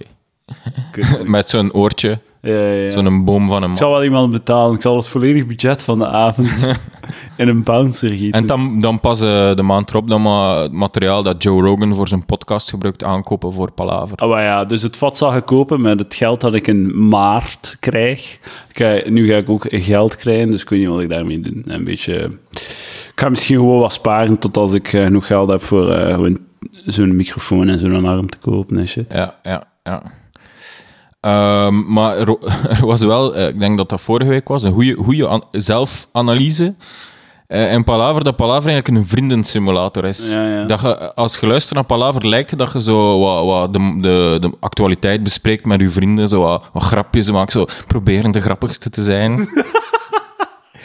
[1.24, 4.74] Met zo'n oortje, Ja, ja, zo'n boom van een Ik zal wel iemand betalen.
[4.74, 6.70] Ik zal het volledig budget van de avond
[7.36, 8.30] in een bouncer gieten.
[8.40, 11.94] En dan, dan pas eh, de maand erop dan maar het materiaal dat Joe Rogan
[11.94, 14.16] voor zijn podcast gebruikt aankopen voor Palaver.
[14.16, 17.08] Ah, maar ja, dus het vat zal ik kopen met het geld dat ik in
[17.08, 18.38] maart krijg.
[18.72, 21.62] Ga- nu ga ik ook geld krijgen, dus ik weet niet wat ik daarmee doe.
[21.64, 22.14] Een beetje...
[23.12, 26.34] Ik ga misschien gewoon wat sparen tot als ik eh, genoeg geld heb voor eh,
[26.84, 29.12] zo'n microfoon en zo'n arm te kopen en shit.
[29.12, 30.02] Ja, ja, ja.
[31.20, 32.28] Ehm, maar er,
[32.78, 35.44] er was wel, eh, ik denk dat dat vorige week was, een goede, goede an-
[35.50, 36.74] zelfanalyse.
[37.46, 40.32] Eh in Palaver, dat Palaver eigenlijk een vriendensimulator is.
[40.32, 40.64] Ja, ja.
[40.64, 43.96] Dat je, als je luistert naar Palaver, lijkt het dat je zo wat, wat de,
[44.00, 48.40] de, de actualiteit bespreekt met je vrienden, zo wat, wat grapjes maakt, zo proberen de
[48.40, 49.38] grappigste te zijn.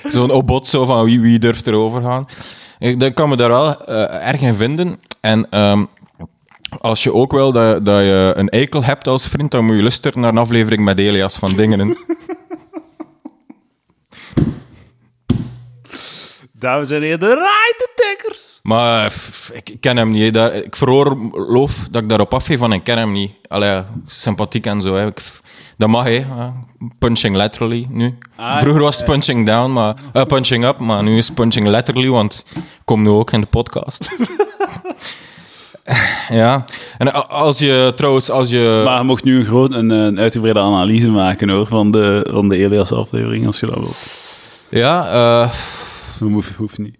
[0.03, 2.25] Zo'n obot zo van wie, wie durft erover gaan.
[2.79, 4.99] Ik dat kan me daar wel eh, erg in vinden.
[5.21, 5.85] En ehm,
[6.81, 9.81] als je ook wil dat, dat je een eikel hebt als vriend, dan moet je
[9.81, 11.97] luisteren naar een aflevering met Elias van Dingenen.
[16.59, 18.59] Dames en heren, de Rijtentekkers!
[18.63, 19.13] Maar
[19.53, 20.33] ik ken hem niet.
[20.33, 23.31] Daar, ik veroorloof dat ik daarop afgeef van ik ken hem niet.
[23.47, 24.95] Allee, sympathiek en zo.
[24.95, 25.05] Hè.
[25.07, 25.21] Ik,
[25.77, 26.09] dat mag, hè.
[26.09, 26.53] Ja,
[26.99, 28.17] Punching laterally, nu.
[28.35, 29.95] Ah, Vroeger was het punching down, maar...
[30.13, 33.47] eh, punching up, maar nu is punching laterally, want ik kom nu ook in de
[33.47, 34.07] podcast.
[36.29, 36.65] ja.
[36.97, 38.81] En als je, trouwens, als je...
[38.85, 42.49] Maar je mocht nu een, groot, een, een uitgebreide analyse maken hoor, van de, van
[42.49, 43.97] de Elias-aflevering, als je dat wilt.
[44.69, 45.51] Ja, eh,
[46.19, 46.95] Dat hoeft, hoeft niet.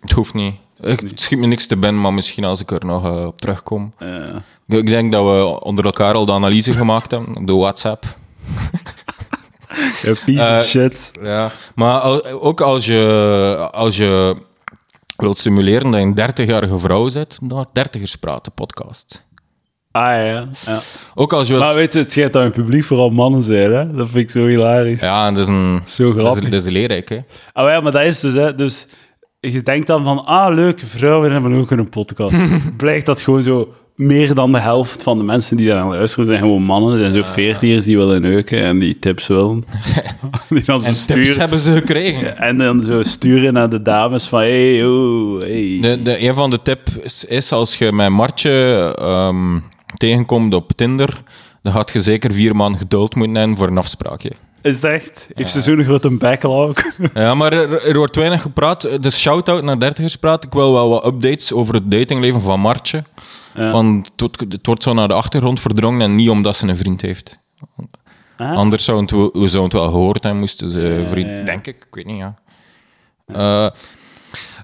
[0.00, 0.54] het hoeft niet.
[0.80, 3.40] Ik, het schiet me niks te binnen, maar misschien als ik er nog eh, op
[3.40, 3.92] terugkom.
[3.98, 8.04] Eh, Ik denk dat we onder elkaar al de analyse gemaakt hebben, op de WhatsApp.
[10.02, 11.12] ja, piece Eh, of shit.
[11.22, 14.36] Ja, maar ook als je, als je
[15.20, 19.26] wilt simuleren dat je een 30-jarige vrouw zit, dan 30ers praten podcast.
[19.90, 20.80] Ah ja, ja.
[21.14, 21.64] Ook als je wilt...
[21.64, 23.90] Maar weet je, het schijnt dat in het publiek vooral mannen zijn, hè?
[23.92, 25.00] Dat vind ik zo hilarisch.
[25.00, 25.82] ja, en dat is een...
[25.84, 26.42] Zo Dat is, grappig.
[26.50, 27.18] dat is leerrijk, hè.
[27.52, 28.54] Ah ja, maar dat is dus, hè.
[28.54, 28.86] Dus
[29.40, 32.36] je denkt dan van, ah, leuk, vrouwen hebben ook een podcast.
[32.76, 36.26] Blijkt dat gewoon zo meer dan de helft van de mensen die daar aan luisteren
[36.26, 36.92] zijn gewoon mannen.
[36.92, 39.64] Er zijn zo veertiers die willen neuken en die tips willen.
[40.48, 41.38] die dan zo En tips sturen.
[41.38, 42.36] hebben ze gekregen.
[42.36, 45.78] En dan zo sturen naar de dames van, hey, oh, hey.
[45.80, 49.58] De, de, een van de tips is, als je met Martje ehm,
[49.96, 51.22] tegenkomt op Tinder,
[51.62, 54.32] dan gaat je zeker vier maanden geduld moeten hebben voor een afspraakje.
[54.62, 55.28] Is het echt?
[55.34, 56.76] Heeft ze zo'n grote backlog?
[57.14, 59.02] Ja, maar er, er wordt weinig gepraat.
[59.02, 60.44] Dus shout-out naar dertigers praat.
[60.44, 63.04] Ik wil wel wat updates over het datingleven van Martje.
[63.54, 63.70] Ja.
[63.70, 66.76] Want het, wordt- het wordt zo naar de achtergrond verdrongen en niet omdat ze een
[66.76, 67.38] vriend heeft.
[68.36, 68.56] Ah.
[68.56, 71.28] Anders zouden het, we, we zouden het wel gehoord hebben, moesten ze een vriend...
[71.28, 71.44] ja, ja.
[71.44, 72.34] Denk ik, ik weet niet, ja.
[73.26, 73.70] Eh,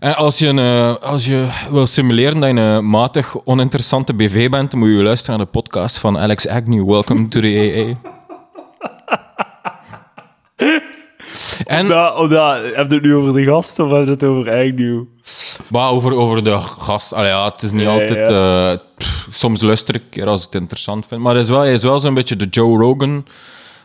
[0.01, 4.49] en als je, een, eh, als je wil simuleren dat je een matig oninteressante BV
[4.51, 6.89] bent, dan moet je luisteren naar de podcast van Alex Agnew.
[6.91, 8.11] Welcome to the AA.
[11.65, 14.49] En Nou, omdat, heb je het nu over de gasten of heb je het over
[14.49, 15.09] eigen
[15.69, 18.29] Maar over, over de gast, ja, het is niet altijd.
[18.29, 21.21] eh, pff, soms luister ik als ik het interessant vind.
[21.21, 23.27] Maar hij is wel, hij is wel zo'n beetje de Joe Rogan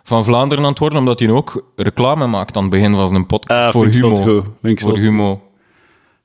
[0.04, 3.26] van Vlaanderen aan het worden, omdat hij ook reclame maakt aan het begin van zijn
[3.26, 3.66] podcast.
[3.66, 4.44] Ah, voor Humo.
[4.62, 4.98] Voor.
[4.98, 5.42] Humo.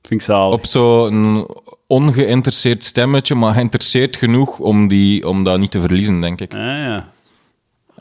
[0.01, 0.53] Vind ik zalig.
[0.53, 1.47] Op zo'n
[1.87, 6.53] ongeïnteresseerd stemmetje, maar geïnteresseerd genoeg om, die, om dat niet te verliezen, denk ik.
[6.53, 7.13] Ah, ja.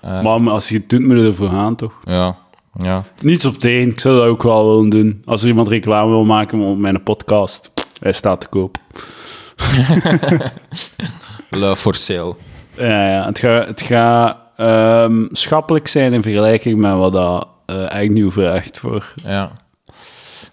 [0.04, 1.92] Maar als je het doet, moet je ervoor gaan, toch?
[2.04, 2.36] Ja,
[2.76, 3.04] ja.
[3.20, 3.90] Niets op tegen.
[3.90, 5.22] Ik zou dat ook wel willen doen.
[5.24, 8.76] Als er iemand reclame wil maken op mijn podcast, hij staat te koop.
[11.50, 12.34] Love for sale.
[12.76, 13.26] Ja, ja.
[13.26, 18.30] Het gaat het gaat, ehm, schappelijk zijn in vergelijking met wat dat eh eigenlijk nieuw
[18.30, 19.12] vraagt voor.
[19.24, 19.50] Ja.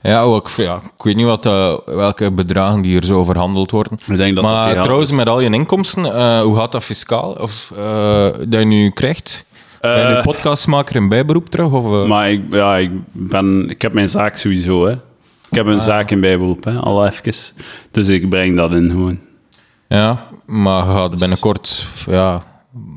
[0.03, 3.99] Ja, ook, ja, ik weet niet wat, eh, welke bedragen die er zo verhandeld worden.
[4.07, 5.15] Ik denk dat maar dat trouwens, is.
[5.15, 7.31] met al je inkomsten, eh, hoe gaat dat fiscaal?
[7.39, 9.45] Of eh, dat je nu krijgt?
[9.81, 11.71] ben je podcastmaker in bijberoep terug?
[11.71, 12.07] Of?
[12.07, 14.91] Maar ik, ja, ik, ben, ik heb mijn zaak sowieso, hè.
[15.49, 15.81] Ik heb een Ah.
[15.81, 17.33] zaak in bijberoep, hè, al even.
[17.91, 19.19] Dus ik breng dat in gewoon.
[19.87, 21.85] Ja, maar gaat binnenkort...
[22.07, 22.41] Ja,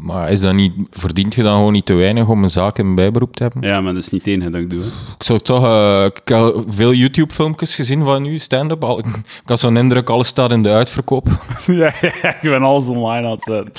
[0.03, 2.95] maar is dat niet, verdient je dan gewoon niet te weinig om een zaak in
[2.95, 3.63] bijberoep te hebben?
[3.63, 4.81] Ja, maar dat is niet het enige dat ik doe.
[4.81, 4.87] hè.
[4.87, 5.65] Ik zou toch...
[5.65, 8.83] eh, ik heb veel YouTube-filmpjes gezien van u, stand-up.
[8.85, 9.05] Ik
[9.45, 11.27] had zo'n indruk, alles staat in de uitverkoop.
[11.67, 13.73] ja, ja, ik ben alles online aan het zetten.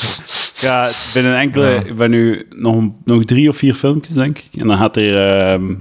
[0.68, 1.68] Ja, binnen enkele...
[1.70, 1.80] Ja.
[1.84, 4.62] Ik ben nu nog, nog drie of vier filmpjes, denk ik.
[4.62, 5.38] En dan gaat er...
[5.54, 5.74] ehm,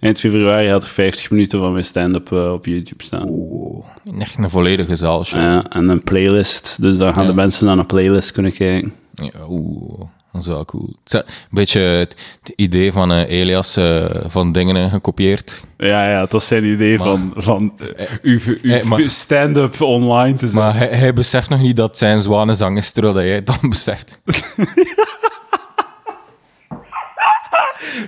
[0.00, 3.24] eind februari gaat er 50 minuten van mijn stand-up eh, op YouTube staan.
[3.28, 3.84] Oeh,
[4.18, 5.40] echt een volledige zaalshow.
[5.40, 6.80] Ja, en een playlist.
[6.80, 7.28] Dus dan gaan Ja.
[7.28, 8.92] de mensen naar een playlist kunnen kijken.
[9.22, 9.98] Ja, Oeh,
[10.32, 10.88] dat is wel cool.
[11.04, 15.62] Het is Een beetje het, het idee van eh, Elias eh, van dingen gekopieerd.
[15.78, 20.36] Ja, ja, het was zijn idee Maar- van, van eh, uw, uw eh, stand-up online
[20.36, 20.58] te zetten.
[20.60, 23.68] Maar hij, hij beseft nog niet dat zijn zwanenzang is, terwijl dat jij het dan
[23.70, 24.20] beseft.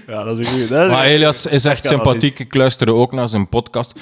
[0.07, 2.39] Ja, dat is een Maar Elias is echt sympathiek.
[2.39, 4.01] Ik luisterde ook naar zijn podcast.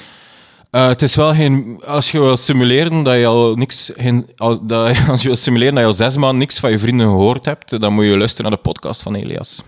[0.71, 1.81] Eh, het is wel geen...
[1.85, 3.91] Als je wil simuleren dat je al niks...
[3.97, 6.79] Geen, al- dat, als je wil simuleren dat je al zes maanden niks van je
[6.79, 9.63] vrienden gehoord hebt, dan moet je luisteren naar de podcast van Elias.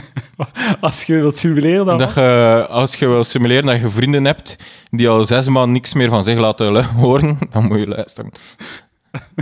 [0.80, 1.98] Als je wilt simuleren dan...
[1.98, 4.56] Dat je, als je wil simuleren dat je vrienden hebt
[4.90, 8.30] die al zes maanden niks meer van zich laten horen, dan moet je luisteren.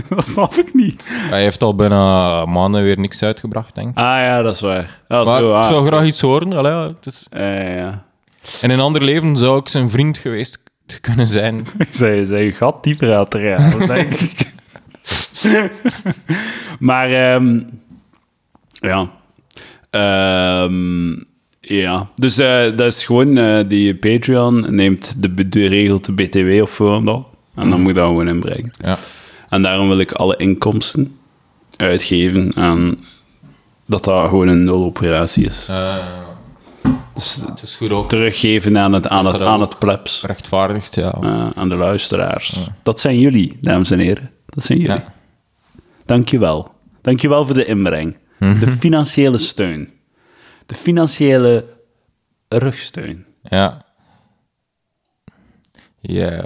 [0.09, 1.03] Dat snap ik niet.
[1.07, 3.97] Hij heeft al bijna maanden weer niks uitgebracht, denk ik.
[3.97, 5.01] Ah ja, dat is waar.
[5.07, 6.53] Ja, Maar zo, ik zou graag iets horen.
[6.53, 7.27] Allee, ja, het is...
[7.29, 8.05] Ja, ja, ja.
[8.61, 10.63] In een ander leven zou ik zijn vriend geweest
[11.01, 11.65] kunnen zijn.
[11.89, 13.37] Zei je gat dieper uit te
[13.87, 14.51] denk ik.
[16.79, 17.61] maar, ehm,
[18.69, 19.11] ja.
[19.89, 21.09] Ehm,
[21.59, 26.61] ja, dus eh, dat is gewoon, eh, die Patreon neemt de, de regelt de BTW
[26.61, 28.71] op voorhand En dan moet je dat gewoon inbrengen.
[28.81, 28.97] Ja.
[29.49, 31.17] En daarom wil ik alle inkomsten
[31.77, 32.99] uitgeven en
[33.85, 35.69] dat dat gewoon een nul operatie is.
[37.17, 40.23] Dus het is goed ook teruggeven aan het, aan het, aan het plebs.
[40.23, 41.11] rechtvaardigd, ja.
[41.11, 42.69] Eh, aan de luisteraars.
[42.83, 44.31] Dat zijn jullie, dames en heren.
[44.45, 44.95] Dat zijn jullie.
[44.95, 45.13] Ja.
[46.05, 46.71] Dankjewel.
[47.01, 48.17] Dankjewel voor de inbreng.
[48.39, 48.59] Mhm.
[48.59, 49.93] De financiële steun.
[50.65, 51.65] De financiële
[52.47, 53.25] rugsteun.
[53.41, 53.85] Ja.
[55.99, 56.45] Ja.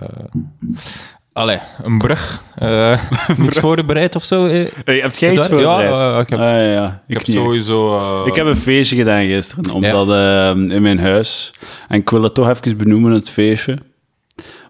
[1.34, 2.44] Allee, een brug.
[3.38, 4.46] Niets voorbereid of zo?
[4.46, 4.66] eh?
[4.84, 6.14] Hey, heb jij iets ja, voorbereid?
[6.14, 8.24] eh, ik heb- Ah, ja, Ik heb sowieso...
[8.26, 11.54] Ik heb een feestje gedaan gisteren, omdat eh, in mijn huis.
[11.88, 13.78] En ik wil het toch even benoemen, het feestje.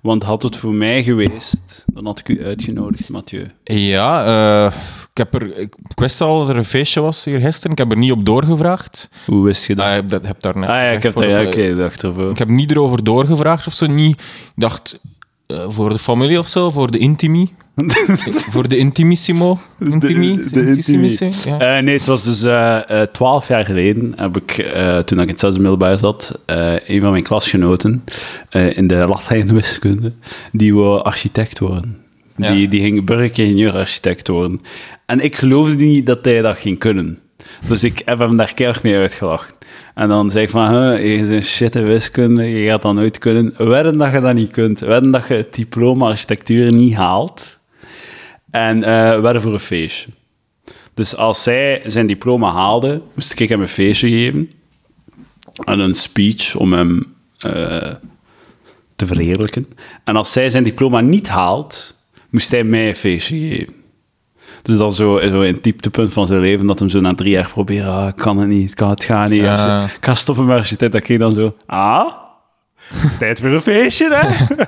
[0.02, 3.46] Want had het voor mij geweest, dan had ik u uitgenodigd, Mathieu.
[3.64, 4.66] Ja,
[5.12, 7.72] ik, heb er, ik, ik wist al dat er een feestje was hier gisteren.
[7.72, 9.10] Ik heb er niet op doorgevraagd.
[9.26, 9.86] Hoe wist je dat?
[9.86, 12.30] Ah, ik heb, dat, daar net ah ja, ik heb ja, oké, ik dacht ervoor.
[12.32, 13.86] Ik heb niet erover doorgevraagd of zo.
[13.86, 15.00] Niet, ik dacht,
[15.52, 17.50] eh, voor de familie of zo, voor de intimi.
[18.52, 19.60] voor de intimissimo.
[19.80, 20.36] Intimi?
[20.36, 21.18] De- de intimi.
[21.46, 21.78] Ja.
[21.78, 25.30] Eh, nee, het was dus eh, twaalf jaar geleden, heb ik, eh, toen ik in
[25.32, 28.04] het zesde middelbaar zat, eh, een van mijn klasgenoten
[28.50, 30.12] eh, in de Latijn wiskunde,
[30.52, 31.98] die wou architect worden.
[32.38, 32.52] Ja.
[32.52, 34.62] Die, die ging burgeringenieur-architect worden.
[35.06, 37.20] En ik geloofde niet dat hij dat ging kunnen.
[37.68, 39.54] Dus ik heb hem daar keihard mee uitgelachen.
[39.94, 43.18] En dan zei ik van, je is een shit in wiskunde, je gaat dat nooit
[43.18, 43.54] kunnen.
[43.58, 44.80] Wedden dat je dat niet kunt.
[44.80, 47.60] Wedden dat je het diploma architectuur niet haalt.
[48.52, 50.10] En eh wedden voor een feestje.
[50.94, 54.52] Dus als zij zijn diploma haalde, moest ik hem een feestje geven.
[55.66, 57.94] En een speech om hem eh,
[58.96, 59.68] te verheerlijken.
[60.04, 61.96] En als zij zijn diploma niet haalt,
[62.30, 63.81] moest hij mij een feestje geven.
[64.62, 67.32] Dus dat is zo, zo een dieptepunt van zijn leven, dat hem zo na drie
[67.32, 69.42] jaar probeert, ah, ik kan het niet, ik kan het gaan niet.
[69.42, 69.84] Ja.
[69.84, 72.08] Ik ga stoppen met universiteit, dat ik dan zo, ah,
[73.20, 74.56] tijd voor een feestje, hè?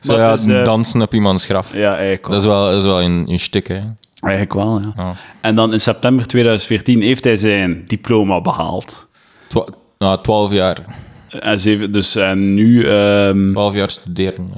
[0.00, 1.72] Zo, ja, dus, eh, dansen op iemands graf.
[1.72, 2.30] ja, eigenlijk wel.
[2.36, 3.80] Dat is wel, dat is wel een, een stuk, hè.
[4.20, 5.12] Eigenlijk wel, ja.
[5.40, 9.08] En dan in september 2014 heeft hij zijn diploma behaald.
[9.48, 9.66] Twa-
[9.98, 10.84] nou, twaalf jaar.
[11.28, 11.58] En
[11.90, 12.88] dus en nu...
[12.88, 14.48] ehm, Twaalf jaar studeren.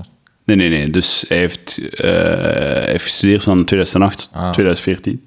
[0.46, 0.90] Nee, nee, nee.
[0.90, 4.50] Dus hij heeft, eh, hij heeft gestudeerd van 2008, Ah.
[4.50, 5.26] 2014.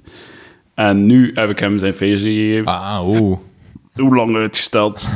[0.74, 2.66] En nu heb ik hem zijn feestje gegeven.
[2.66, 3.38] Ah, oeh.
[3.94, 5.10] Hoe lang uitgesteld?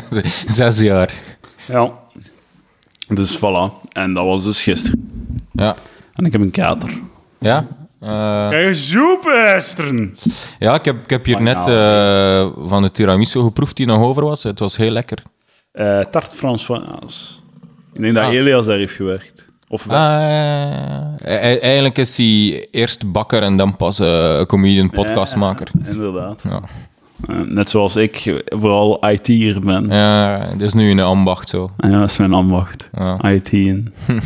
[0.46, 1.12] Zes jaar.
[1.68, 1.92] ja.
[3.08, 3.88] Dus voilà.
[3.92, 5.10] En dat was dus gisteren.
[5.52, 5.76] Ja.
[6.14, 6.90] En ik heb een kater.
[7.38, 7.66] Ja?
[8.00, 10.16] Eh, Kijk, soepesteren!
[10.58, 12.40] ja, ik heb, ik heb hier Maar net ja.
[12.40, 14.42] eh, van de tiramisu geproefd die nog over was.
[14.42, 15.22] Het was heel lekker.
[15.74, 17.38] Uh, tart François.
[17.92, 18.32] Ik denk dat Ah.
[18.32, 19.48] Elias daar heeft gewerkt.
[19.72, 20.22] Of Ah,
[21.24, 25.68] e- e- eigenlijk is hij eerst bakker en dan pas eh, comedian, podcastmaker.
[25.82, 26.44] Ja, inderdaad.
[26.48, 26.60] Ja.
[27.28, 29.86] Eh, net zoals ik vooral IT'er ben.
[29.88, 30.36] Ja.
[30.36, 31.70] Ja, dat is nu een ambacht zo.
[31.76, 32.88] dat is mijn ambacht.
[32.92, 33.30] Ja.
[33.30, 33.52] IT.
[33.52, 33.92] En...
[34.06, 34.24] Het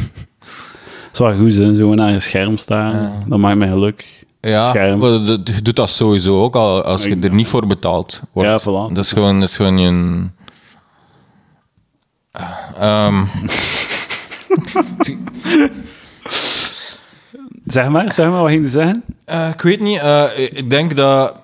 [1.13, 1.75] is wel goed, hè?
[1.75, 3.25] zo naar een scherm staan.
[3.27, 4.25] Dat maakt me geluk.
[4.41, 5.03] Ja, Scherm.
[5.03, 8.49] je doet dat sowieso ook al als je er niet voor betaald wordt.
[8.65, 8.93] Ja, voilà.
[8.95, 10.33] Dat is gewoon, dat is gewoon een...
[17.67, 19.05] Zeg maar, zeg maar, wat ging je zeggen?
[19.25, 21.39] eh, ik weet niet, eh, ik denk dat...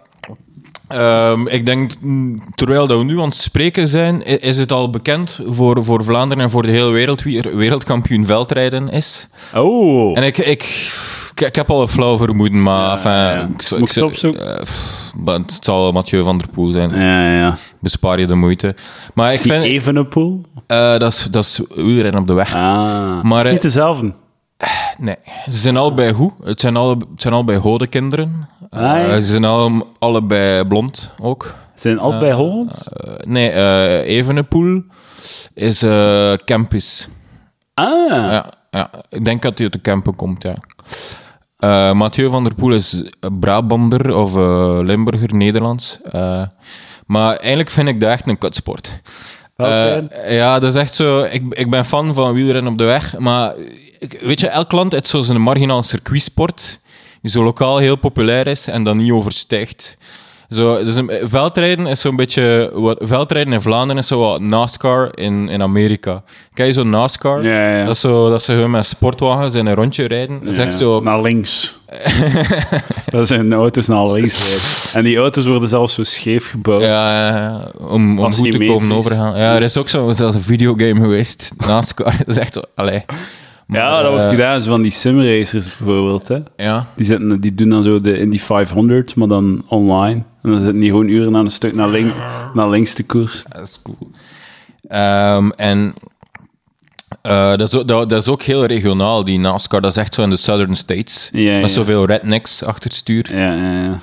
[0.88, 4.90] ehm, ik denk, mm, terwijl dat we nu aan het spreken zijn, is het al
[4.90, 9.28] bekend voor, voor Vlaanderen en voor de hele wereld wie er wereldkampioen veldrijden is.
[9.54, 10.62] Oh, En ik, ik,
[11.34, 12.90] ik, ik heb al een flauw vermoeden, maar...
[12.92, 13.40] enfin, ja.
[13.58, 14.58] ik Moet ik het opzoeken?
[15.26, 16.90] eh, het zal Mathieu van der Poel zijn.
[16.90, 17.58] ja, ja.
[17.80, 18.74] Bespaar je de moeite.
[19.14, 19.64] Maar ik Is vind...
[19.64, 20.40] even een pool?
[20.66, 21.60] eh, dat, is, dat is
[22.14, 22.54] op de weg.
[22.54, 24.12] Ah, Maar, is eh, niet dezelfde.
[24.98, 25.16] Nee,
[25.50, 26.32] ze zijn allebei goed.
[26.44, 28.48] Het zijn, alle, het zijn allebei godekinderen.
[28.70, 29.20] Eh, Ah, ja.
[29.20, 31.54] ze zijn alle, allebei blond ook.
[31.74, 32.86] Zijn allebei Holland?
[32.92, 34.82] Eh, nee, eh Evenepoel
[35.54, 37.08] is eh Campus.
[37.74, 40.54] Ah, Ja, ja, ik denk dat hij uit de Kempen komt, ja.
[41.56, 43.04] Eh, Mathieu van der Poel is
[43.40, 45.98] Brabander of eh, Limburger, Nederlands.
[46.02, 46.42] Eh,
[47.06, 49.00] maar eigenlijk vind ik dat echt een kutsport.
[49.56, 51.22] Eh, ja, dat is echt zo.
[51.22, 53.54] Ik, ik ben fan van wielrennen op de weg, maar
[54.20, 56.80] weet je, elk land heeft zo zijn marginaal circuitsport,
[57.22, 59.96] die zo lokaal heel populair is en dan niet overstijgt.
[60.50, 62.70] Zo, dus een, veldrijden is zo'n beetje...
[62.74, 66.22] Wat, veldrijden in Vlaanderen is zo wat NASCAR in, in Amerika.
[66.54, 67.42] Ken je zo NASCAR?
[67.42, 67.84] Ja, ja.
[67.84, 70.40] Dat, is zo, dat ze gewoon met sportwagens in een rondje rijden.
[70.40, 71.00] Dat is echt zo...
[71.00, 71.78] Naar links.
[73.10, 74.98] dat zijn auto's naar links rijden.
[74.98, 76.82] En die auto's worden zelfs zo scheef gebouwd.
[76.82, 79.38] Ja, om, om goed te komen overgaan.
[79.38, 82.14] Ja, er is ook zo, zelfs een videogame geweest, NASCAR.
[82.18, 82.60] Dat is echt zo...
[82.74, 83.04] Allee.
[83.70, 84.62] Maar, Ja, dat wordt eh, gedaan.
[84.62, 86.28] Zo van die simracers bijvoorbeeld.
[86.28, 86.38] Hè.
[86.56, 86.86] Ja.
[86.96, 90.22] Die, zitten, die doen dan zo de Indy 500, maar dan online.
[90.42, 92.14] En dan zitten die gewoon uren aan een stuk naar, link,
[92.54, 93.44] naar links te koers.
[93.48, 94.10] Dat is cool.
[94.88, 95.94] Ehm, en
[97.22, 99.80] eh, dat, is ook, dat, dat is ook heel regionaal, die NASCAR.
[99.80, 101.28] Dat is echt zo in de Southern States.
[101.32, 101.60] Ja, ja.
[101.60, 103.36] Met zoveel rednecks achter het stuur.
[103.36, 104.00] Ja, ja, ja.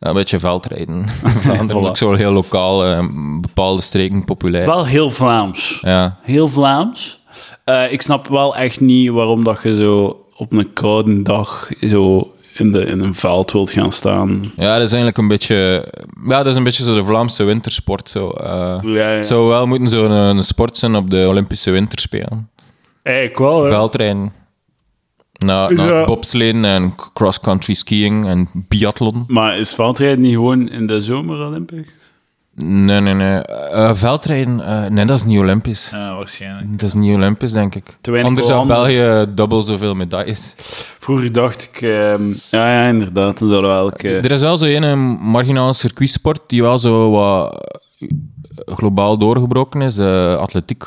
[0.00, 1.08] Ja, een beetje veldrijden.
[1.42, 3.06] Vlaanderen ook zo heel lokaal, eh,
[3.40, 4.66] bepaalde streken populair.
[4.66, 5.78] Wel heel Vlaams.
[5.82, 6.16] Ja.
[6.22, 7.19] Heel Vlaams.
[7.64, 12.32] Eh, ik snap wel echt niet waarom dat je zo op een koude dag zo
[12.54, 14.40] in, de, in een veld wilt gaan staan.
[14.56, 15.88] ja, dat is eigenlijk een beetje...
[16.24, 18.08] Ja, dat is een beetje zo de Vlaamse wintersport.
[18.08, 18.28] Zo.
[18.28, 18.78] eh.
[18.82, 19.16] Ja, ja.
[19.16, 22.50] Het zou wel moeten zo'n een, een sport zijn op de Olympische Winterspelen.
[23.02, 23.70] Eigenlijk wel, hè.
[23.70, 24.32] Veldrijden.
[25.32, 29.24] Dat- bobsleeën en cross-country skiing en biathlon.
[29.28, 32.09] Maar is veldrijden niet gewoon in de zomer Olympisch?
[32.54, 33.38] Nee, nee, nee.
[33.38, 35.90] Eh, veldrijden, eh, nee, dat is niet Olympisch.
[35.90, 36.78] Ja, waarschijnlijk.
[36.78, 37.98] Dat is niet Olympisch, denk ik.
[38.22, 38.66] Anders had.
[38.66, 40.54] België dubbel zoveel medailles.
[40.98, 41.82] Vroeger dacht ik...
[41.82, 43.38] ehm, ja, ja, inderdaad.
[43.38, 44.08] Dan we elke...
[44.08, 47.68] Er is wel zo een marginale circuitsport die wel zo wat
[48.00, 50.84] eh, globaal doorgebroken is, eh, atletiek.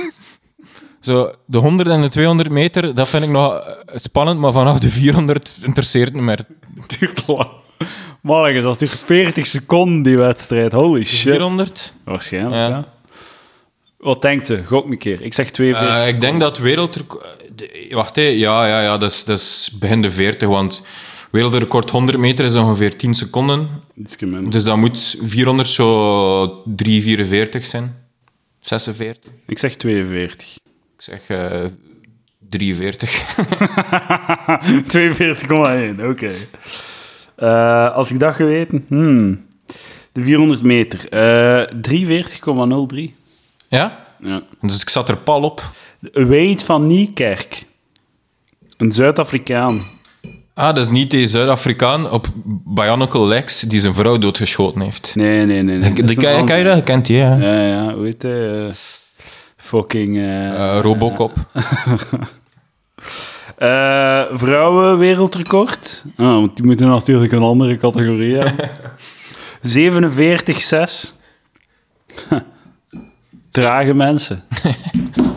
[1.00, 4.78] zo, de 100 en de 200 meter, dat vind ik nog eh, spannend, maar vanaf
[4.78, 6.46] de 400 interesseert het me meer.
[6.98, 7.48] duurt lang.
[8.20, 10.72] Mannetjes, dat duurt 40 seconden, die wedstrijd.
[10.72, 11.32] Holy shit.
[11.32, 11.92] 400?
[12.04, 12.68] Waarschijnlijk, Ja.
[12.68, 12.92] ja.
[13.98, 14.62] Wat denkt ze?
[14.66, 15.22] Gok een keer.
[15.22, 17.26] Ik zeg 42 Eh, ik denk dat wereldrecord...
[17.90, 18.22] Wacht, hé.
[18.22, 20.86] ja, ja, ja, dat is, dat is begin de 40, want
[21.30, 23.68] wereldrecord 100 meter is ongeveer 10 seconden.
[24.48, 27.96] Dus dat moet 400 zo 3,44 zijn.
[28.60, 29.32] 46.
[29.46, 30.46] Ik zeg 42.
[30.96, 31.64] Ik zeg eh
[32.48, 33.24] 43.
[35.98, 36.30] 42,1, oké.
[37.36, 38.84] Eh, als ik dat geweten...
[38.88, 39.46] Hmm.
[40.12, 41.08] De 400 meter.
[41.08, 41.66] Eh
[43.06, 43.10] 43,03.
[43.68, 44.06] ja?
[44.20, 44.42] Ja.
[44.60, 45.62] Dus ik zat er pal op.
[46.12, 47.66] Wade van Niekerk.
[48.76, 49.82] Een Zuid-Afrikaan.
[50.54, 52.26] Ah, dat is niet die Zuid-Afrikaan op
[52.64, 55.14] Bionicle Legs die zijn vrouw doodgeschoten heeft.
[55.14, 55.78] Nee, nee, nee.
[55.78, 55.92] nee.
[55.92, 56.84] Die, ken, ken je dat?
[56.84, 57.36] Kent die, hè?
[57.36, 58.66] Ja, ja, hoe heet hij?
[58.66, 58.72] Eh,
[59.56, 60.18] fucking...
[60.82, 61.32] Robocop.
[63.64, 66.04] eh, vrouwen wereldrecord.
[66.16, 68.70] Ah, want die moeten natuurlijk een andere categorie hebben.
[69.62, 71.12] 47,6.
[73.50, 74.44] Trage mensen.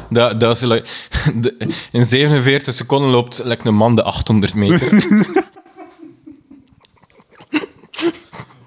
[0.10, 0.88] Dat, dat is, like-
[1.36, 5.04] de- in 47 seconden loopt like een man de 800 meter.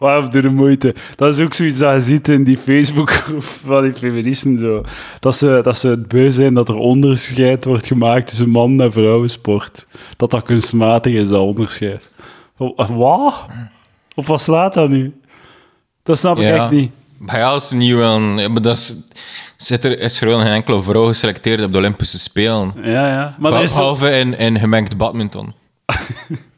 [0.00, 0.94] Waarom doe de moeite?
[1.16, 4.58] Dat is ook zoiets dat je ziet in die Facebookgroep van die feministen.
[4.58, 4.82] Zo.
[5.20, 8.92] Dat, ze, dat ze het beu zijn dat er onderscheid wordt gemaakt tussen man- en
[8.92, 9.86] vrouwensport.
[10.16, 12.10] Dat dat kunstmatig is, dat onderscheid.
[12.88, 13.34] Wat?
[14.14, 15.20] Of wat slaat dat nu?
[16.02, 16.54] Dat snap ik Ja.
[16.54, 16.90] echt niet.
[17.18, 18.96] Maar ja, als ja, maar dat is,
[19.56, 22.72] zit er, is wel geen enkele vrouw geselecteerd op de Olympische Spelen.
[22.82, 23.36] Ja, ja.
[23.38, 23.78] Maar is zo...
[23.78, 25.52] Behalve in, in gemengd badminton.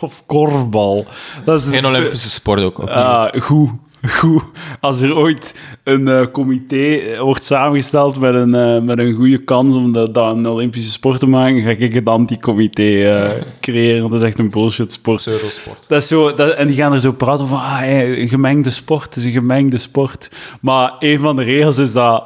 [0.00, 1.06] Of korfbal.
[1.44, 2.78] Dat is Geen Olympische sport ook.
[2.78, 3.70] Ah, goed.
[4.06, 4.42] Goed.
[4.80, 9.38] Als er ooit een eh, comité eh, wordt samengesteld met een, eh, met een goede
[9.38, 12.82] kans om dat, dat een Olympische sport te maken, ga ik het anti-comité
[13.60, 14.10] creëren.
[14.10, 15.16] Dat is echt een bullshit sport.
[15.16, 15.84] Pseudosport.
[15.88, 18.70] Dat is zo, dat, en die gaan er zo praten van, ah, hey, een gemengde
[18.70, 20.30] sport, is een gemengde sport.
[20.60, 22.24] Maar een van de regels is dat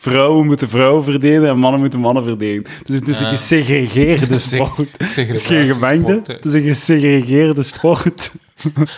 [0.00, 2.64] vrouwen moeten vrouwen verdedigen en mannen moeten mannen verdedigen.
[2.84, 4.90] Dus het is een gesegregeerde sport.
[4.96, 8.32] Het is geen gemengde, het is een gesegregeerde sport.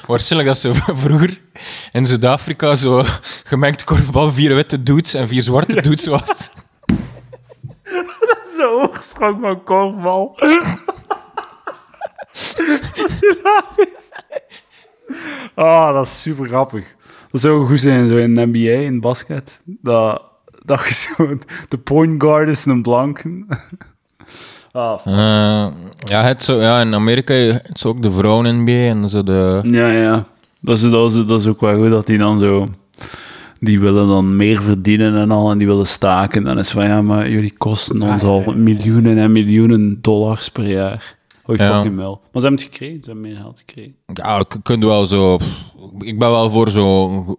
[0.06, 0.74] Waarschijnlijk dat ze
[1.04, 1.40] vroeger
[1.92, 3.04] in Zuid-Afrika zo
[3.44, 6.30] gemengd korfbal, vier witte dudes en vier zwarte dudes was.
[8.58, 10.38] Zo oorsprong van korfbal.
[15.54, 16.94] Ah, dat is super grappig.
[17.30, 19.60] Dat zou goed zijn zo in de NBA, in basket.
[19.64, 20.31] Dat,
[20.64, 21.38] dat je zo...
[21.68, 23.22] De point guard is een blank.
[24.72, 29.08] ah, Eh, ja, het zo, ja, in Amerika het is ook de vrouwen NBA en
[29.08, 29.60] zo de...
[29.62, 30.24] ja, ja.
[30.60, 32.64] Dat is, dat, is, dat is ook wel goed dat die dan zo...
[33.60, 36.38] Die willen dan meer verdienen en al, en die willen staken.
[36.38, 40.68] En dan is van, ja, maar jullie kosten ons al miljoenen en miljoenen dollars per
[40.68, 41.16] jaar.
[41.46, 41.74] Oh, Ja.
[41.74, 42.20] fucking wel.
[42.32, 43.94] Maar ze hebben het gekregen, ze hebben meer geld gekregen.
[44.14, 45.38] Ja, je kunt wel zo...
[45.98, 47.36] Ik ben wel voor zo'n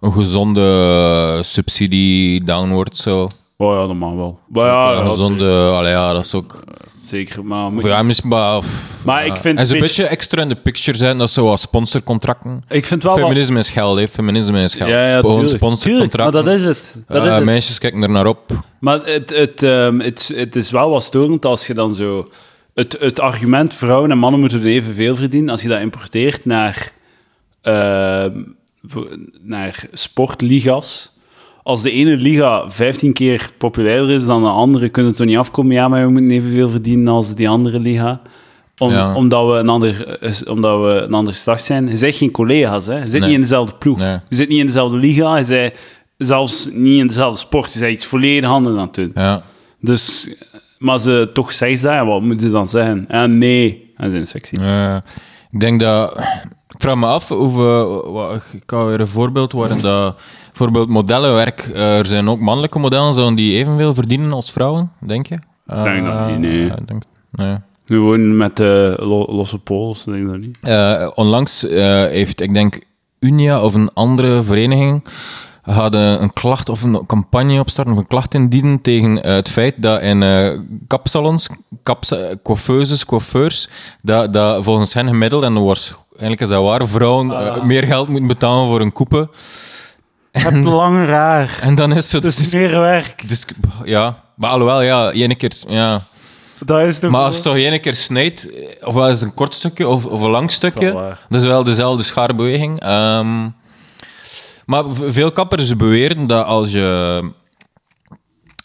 [0.00, 3.28] een gezonde subsidie downward zo.
[3.56, 4.38] Oh ja, dat mag wel.
[4.48, 5.54] Maar ja, een ja, gezonde...
[5.70, 6.64] Allee, ja, dat is ook...
[7.02, 7.44] zeker.
[7.44, 8.56] Maar, moet- Of ja, misschien maar...
[8.56, 9.32] of- Maar ja.
[9.34, 11.60] ik vind En ze een beetje- extra in de picture zijn, dat is zo wat
[11.60, 12.64] sponsorcontracten.
[12.68, 14.08] ik vind wel Feminisme is geld, hè.
[14.08, 14.90] Feminisme is geld.
[14.90, 15.22] Ja, ja, Gewoon.
[15.22, 16.44] Tuurlijk, maar sponsorcontracten.
[16.44, 16.96] dat is het.
[17.06, 17.44] Dat is Eh, het.
[17.44, 18.40] meisjes kijken er naar op.
[18.80, 22.26] Maar het, het, ehm, het, het is wel wat storend als je dan zo...
[22.74, 26.92] Het, het argument vrouwen en mannen moeten evenveel verdienen, als je dat importeert naar,
[29.42, 31.12] naar sportligas.
[31.62, 35.36] Als de ene liga 15 keer populairder is dan de andere, kunnen het er niet
[35.36, 35.72] afkomen.
[35.74, 38.20] Ja, maar we moeten evenveel verdienen als die andere liga.
[38.78, 39.14] Om, Ja.
[39.14, 41.88] omdat, we een ander, eh, omdat we een andere stad zijn.
[41.88, 42.98] Je zegt geen collega's, hè.
[42.98, 43.20] je zit Nee.
[43.20, 43.98] niet in dezelfde ploeg.
[43.98, 44.18] Nee.
[44.28, 45.78] Je zit niet in dezelfde liga, je zit
[46.18, 47.72] zelfs niet in dezelfde sport.
[47.72, 49.10] Je zit iets volledig anders aan het doen.
[49.14, 49.42] Ja.
[49.80, 50.30] Dus,
[50.78, 53.04] maar ze toch zeggen ze dat, en wat moeten ze dan zeggen?
[53.08, 54.54] Ja, nee, ze zijn sexy.
[54.54, 54.96] Eh,
[55.50, 56.18] ik denk dat...
[56.80, 60.16] Ik vraag me af eh, ik kan weer een voorbeeld waarin dat...
[60.48, 61.60] Bijvoorbeeld modellenwerk.
[61.60, 65.38] eh, er zijn ook mannelijke modellen, zouden die evenveel verdienen als vrouwen, denk je?
[65.66, 66.68] denk dat niet, nee.
[66.70, 67.02] Eh, ik denk,
[67.32, 67.56] nee.
[67.86, 68.58] Gewoon met
[68.98, 70.58] lo- losse pols, denk ik dat niet.
[70.60, 72.82] Eh, onlangs eh, heeft, ik denk,
[73.18, 75.04] Unia of een andere vereniging
[75.62, 79.74] hadden een klacht of een campagne opstarten of een klacht indienen tegen eh, het feit
[79.82, 81.48] dat in eh kapsalons,
[81.82, 83.68] kapsa- coiffeuses, coiffeurs,
[84.02, 85.52] dat, dat volgens hen gemiddeld, en
[86.20, 89.28] waarschijnlijk is dat waar, vrouwen eh, meer geld moeten betalen voor een koepe.
[90.32, 91.58] Het lange raar.
[91.62, 92.22] En dan is het...
[92.22, 93.28] Dis- meer werk.
[93.28, 93.44] dis-
[93.84, 95.52] ja, maar alhoewel, ja, ene keer...
[95.68, 96.00] Ja.
[96.64, 99.54] Dat is Maar als het toch ene keer snijdt, eh, ofwel is het een kort
[99.54, 101.26] stukje of, of een lang stukje, Dat is wel waar.
[101.28, 102.80] dat is wel dezelfde schaarbeweging.
[102.80, 103.48] Ehm,
[104.66, 107.30] maar veel kappers beweren dat als je...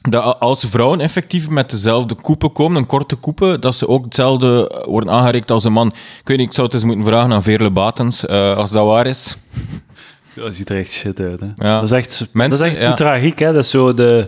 [0.10, 4.70] Dat als vrouwen effectief met dezelfde koepen komen, een korte koepen, dat ze ook hetzelfde
[4.70, 5.88] eh, worden aangereikt als een man.
[6.20, 8.86] Ik weet niet, ik zou het eens moeten vragen aan Veerle Batens, eh, als dat
[8.86, 9.38] waar is.
[10.34, 11.47] Dat ziet er echt shit uit, hè.
[11.56, 11.80] Ja.
[11.80, 12.93] Dat is echt, Mensen, dat is echt ja.
[12.93, 13.53] tragiek, hè.
[13.53, 14.28] Dat is zo de...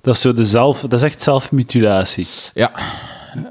[0.00, 0.80] Dat is zo de zelf...
[0.80, 2.26] Dat is echt zelfmutilatie.
[2.54, 2.70] Ja.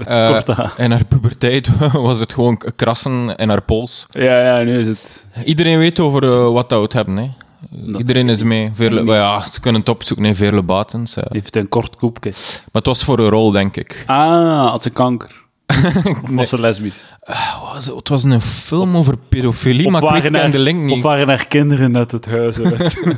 [0.06, 0.72] Aan.
[0.78, 4.08] in haar puberteit was het gewoon krassen in haar pols.
[4.10, 5.26] Ja, ja, nu is het...
[5.44, 7.18] Iedereen weet over wat dat moet hebben.
[7.18, 7.30] Hè.
[7.98, 8.70] Iedereen is mee.
[8.74, 10.26] Veerle, ja, ze kunnen het opzoeken.
[10.26, 11.16] Nee, Veerle Batens.
[11.18, 11.24] eh.
[11.24, 12.30] Die heeft een kort koepje.
[12.32, 14.04] Maar het was voor een rol, denk ik.
[14.08, 15.44] Ah, had ze kanker.
[16.06, 17.08] Of was ze lesbisch?
[17.74, 21.04] Was- Het was een film over pedofilie, maar ik niet de link Of niet.
[21.04, 23.04] waren er kinderen uit het huis uit?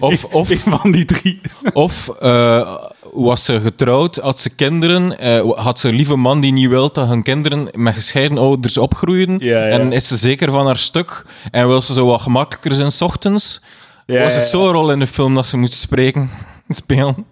[0.00, 1.40] Of, of, Een van die drie.
[1.72, 2.74] of eh,
[3.12, 6.92] was ze getrouwd, had ze kinderen, eh, had ze een lieve man die niet wil
[6.92, 9.36] dat hun kinderen met gescheiden ouders opgroeien.
[9.38, 9.78] Ja, ja.
[9.78, 13.00] En is ze zeker van haar stuk en wil ze zo wat gemakkelijker zijn 's
[13.00, 13.60] ochtends.
[14.06, 16.30] Ja, was het zo'n rol in de film dat ze moest spreken,
[16.68, 17.26] spelen?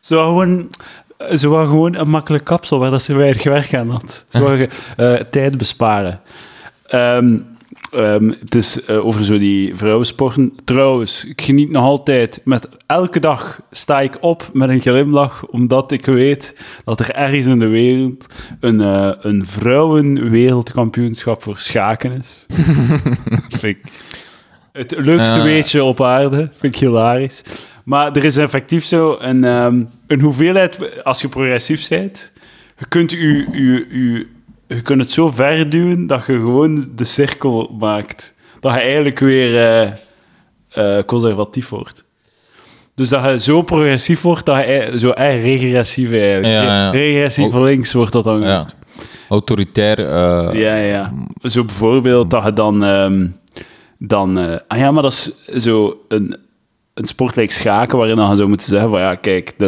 [0.00, 0.70] Ze wou gewoon,
[1.38, 4.24] ze wou gewoon een makkelijk kapsel waar dat ze weinig werk aan had.
[4.28, 4.58] Ze wou
[4.96, 6.20] eh, tijd besparen.
[6.86, 7.38] Ehm,
[7.92, 10.52] ehm, het is eh, over zo die vrouwensporten.
[10.64, 12.40] Trouwens, ik geniet nog altijd.
[12.44, 17.46] Met elke dag sta ik op met een glimlach, omdat ik weet dat er ergens
[17.46, 18.26] in de wereld
[18.60, 22.46] een, eh een vrouwenwereldkampioenschap voor schaken is.
[23.48, 23.80] vind ik
[24.76, 26.36] het leukste weetje op aarde.
[26.54, 27.42] Vind ik hilarisch.
[27.84, 32.32] Maar er is effectief zo een, ehm, een hoeveelheid, als je progressief bent,
[32.78, 34.26] je kunt, u, u, u,
[34.66, 38.34] je kunt het zo ver duwen dat je gewoon de cirkel maakt.
[38.60, 39.90] Dat je eigenlijk weer eh,
[40.98, 42.04] eh, conservatief wordt.
[42.94, 46.46] Dus dat je zo progressief wordt, dat je ei- zo eh, regressief eigenlijk.
[46.54, 46.90] Ja, ja.
[46.90, 48.66] Regressief links wordt dat dan Ja.
[49.28, 49.98] autoritair.
[49.98, 51.12] eh, Ja, ja.
[51.42, 52.84] Zo bijvoorbeeld dat je dan...
[52.84, 53.26] ehm,
[53.98, 56.36] dan eh, ah ja, maar dat is zo een,
[56.94, 59.58] een sport schaken waarin dan zou moeten zeggen van ja, kijk.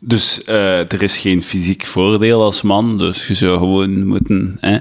[0.00, 4.56] Dus eh, er is geen fysiek voordeel als man, dus je zou gewoon moeten...
[4.60, 4.78] Hè?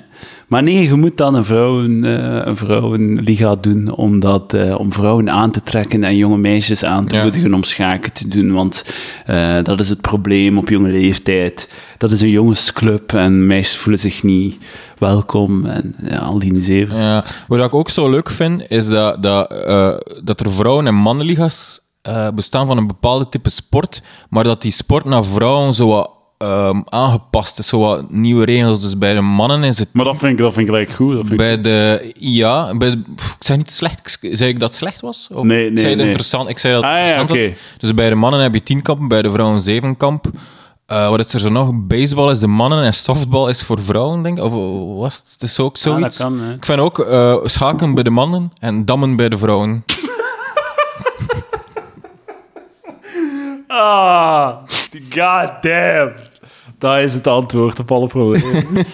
[0.48, 5.30] Maar nee, je moet dan een, vrouwen, eh, een vrouwenliga doen omdat, eh, om vrouwen
[5.32, 7.22] aan te trekken en jonge meisjes aan te Ja.
[7.22, 8.54] moedigen om schaken te doen.
[8.54, 8.86] Want
[9.26, 11.72] eh, dat is het probleem op jonge leeftijd.
[11.98, 14.58] Dat is een jongensclub en meisjes voelen zich niet
[14.98, 16.98] welkom en ja, al die zeven.
[16.98, 19.50] Ja, wat ik ook zo leuk vind, is dat, dat,
[20.24, 21.80] dat er vrouwen- en mannenliga's
[22.36, 27.60] bestaan van een bepaalde type sport, maar dat die sport naar vrouwen zo ehm, aangepast
[27.60, 28.82] is, zo wat nieuwe regels.
[28.82, 31.14] Dus bij de mannen is het Maar dat vind ik, dat vind ik gelijk goed.
[31.16, 34.60] Dat vind ik bij de ja, bij de, pff, ik zei niet slecht, zei ik
[34.60, 35.28] dat het slecht was?
[35.34, 36.06] Of, Nee, nee, ik zei het nee.
[36.06, 37.50] interessant, ik zei dat het Ah, ja.
[37.78, 40.26] Dus bij de mannen heb je tien kampen, bij de vrouwen zeven kamp.
[40.86, 41.72] Eh, wat is er zo nog?
[41.74, 44.44] Baseball is de mannen en softball is voor vrouwen, denk ik.
[44.44, 44.52] Of
[44.98, 45.30] was het?
[45.34, 46.18] Het is ook Ah, zoiets.
[46.18, 46.54] dat kan, hè.
[46.54, 49.84] Ik vind ook eh, schaken bij de mannen en dammen bij de vrouwen.
[53.68, 54.56] Ah,
[55.10, 56.12] god damn.
[56.78, 58.66] Dat is het antwoord op alle problemen.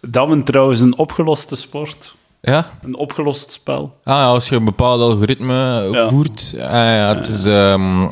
[0.00, 2.14] Dammen trouwens een opgeloste sport.
[2.40, 2.66] Ja?
[2.82, 3.96] Een opgelost spel.
[4.04, 6.08] Ah, ja, als je een bepaald algoritme Ja.
[6.08, 6.54] voert.
[6.56, 7.44] Ah, ja, het is...
[7.44, 8.02] eh,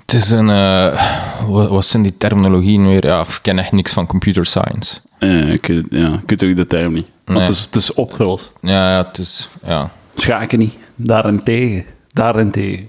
[0.00, 0.50] het is een...
[0.50, 1.02] eh,
[1.46, 3.06] wat, wat zijn die terminologieën weer?
[3.06, 4.98] Ja, ik ken echt niks van computer science.
[5.18, 7.06] Eh, ik, ja, ik weet ook de term niet.
[7.24, 7.44] Maar Nee.
[7.46, 8.52] het, is, het is opgelost.
[8.60, 9.48] Ja, ja het is...
[9.66, 9.90] Ja.
[10.16, 10.74] Schaken niet.
[10.96, 11.84] Daarentegen.
[12.08, 12.88] Daarentegen.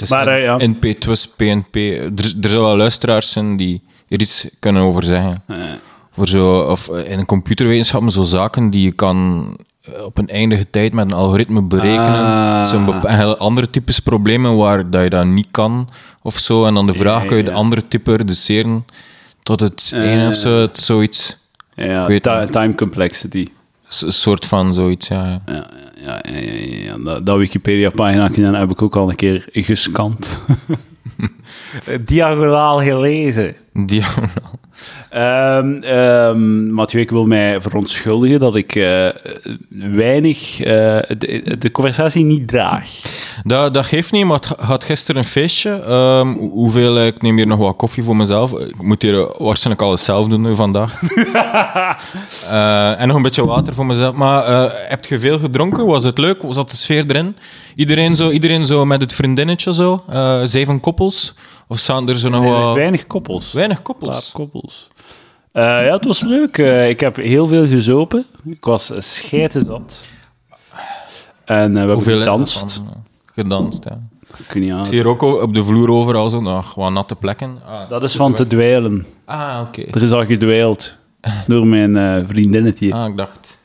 [0.00, 0.56] Is Maar, eh, ja.
[0.56, 0.80] NP,
[1.36, 1.74] PNP.
[1.76, 5.42] Er, er zullen wel luisteraars zijn die er iets kunnen over zeggen.
[5.46, 5.56] Eh,
[6.12, 9.46] Voor zo, of eh, in computerwetenschappen zo zaken die je kan
[10.04, 12.24] op een eindige tijd met een algoritme berekenen.
[12.24, 12.64] Ah.
[12.64, 15.88] Zo'n andere types problemen waar dat je dat niet kan
[16.22, 16.64] of zo.
[16.66, 17.56] En dan de vraag, Ja, kun je de ja.
[17.56, 18.86] andere type reduceren
[19.42, 20.12] tot het Eh.
[20.12, 21.36] ene of zo, het, zoiets.
[21.74, 22.06] ja,
[22.50, 23.48] time complexity.
[24.00, 25.24] Een soort van zoiets, ja.
[25.24, 25.42] ja.
[25.46, 26.98] Ja, ja, ja, ja, ja, ja.
[26.98, 30.38] Dat, dat Wikipedia-pagina heb ik ook al een keer gescand.
[32.06, 33.56] Diagonaal gelezen.
[33.72, 34.60] Diagonaal.
[35.10, 39.08] Ehm ehm, Mathieu, ik wil mij verontschuldigen dat ik eh,
[39.68, 42.88] weinig eh, de, de conversatie niet draag.
[43.44, 45.70] Dat, dat geeft niet, maar het had gisteren een feestje.
[45.86, 48.52] Ehm, hoe- hoeveel, eh, ik neem hier nog wat koffie voor mezelf.
[48.52, 51.00] Ik moet hier waarschijnlijk alles zelf doen nu vandaag.
[52.98, 54.14] En nog een beetje water voor mezelf.
[54.14, 54.44] Maar
[54.88, 55.86] heb je veel gedronken?
[55.86, 56.42] Was het leuk?
[56.42, 57.36] Was dat de sfeer erin?
[57.74, 60.04] Iedereen zo, iedereen zo met het vriendinnetje zo?
[60.44, 61.34] Zeven koppels?
[61.68, 62.74] Of staan er zo nog Weinig, wat...
[62.74, 63.52] weinig koppels.
[63.52, 64.30] Weinig koppels?
[64.32, 64.90] koppels.
[65.52, 66.58] Eh, ja, het was leuk.
[66.58, 68.26] Eh, ik heb heel veel gezopen.
[68.44, 70.08] Ik was scheitenzat.
[71.44, 72.76] En eh, we hebben Hoeveel gedanst.
[72.76, 73.04] dan?
[73.24, 73.98] Gedanst, ja.
[74.48, 74.70] Ik niet.
[74.78, 77.58] Ik zie hier ook op de vloer overal zo nog wat natte plekken.
[77.66, 79.06] Ah, Dat is van te dweilen.
[79.24, 79.82] ah oké.
[79.82, 80.94] Er is al gedwijld
[81.46, 82.92] door mijn vriendinnetje.
[82.92, 83.58] Ah, ik dacht...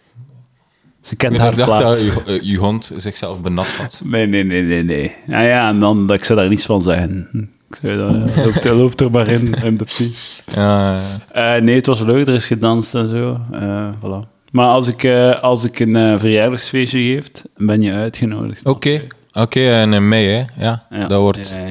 [1.02, 2.04] Ze kent Ik haar dacht plaats.
[2.26, 4.02] dat hond zichzelf benat had.
[4.04, 5.16] Nee, nee, nee, nee, nee.
[5.28, 7.49] Ja, ja, en dan dat ik zou daar niets van zeggen.
[7.72, 10.12] Ik zei, eh, loop, er- loop er maar in, de.
[10.56, 10.96] Ja,
[11.34, 11.56] ja.
[11.56, 13.40] Eh, nee, het was leuk, er is gedanst en zo.
[13.52, 14.28] Eh, voilà.
[14.52, 15.06] Maar als ik,
[15.42, 18.66] als ik een verjaardagsfeestje geef, ben je uitgenodigd.
[18.66, 19.02] Oké,
[19.32, 20.44] oké, en in mei, hè?
[20.66, 21.08] Ja, Ja.
[21.08, 21.62] dat, wordt,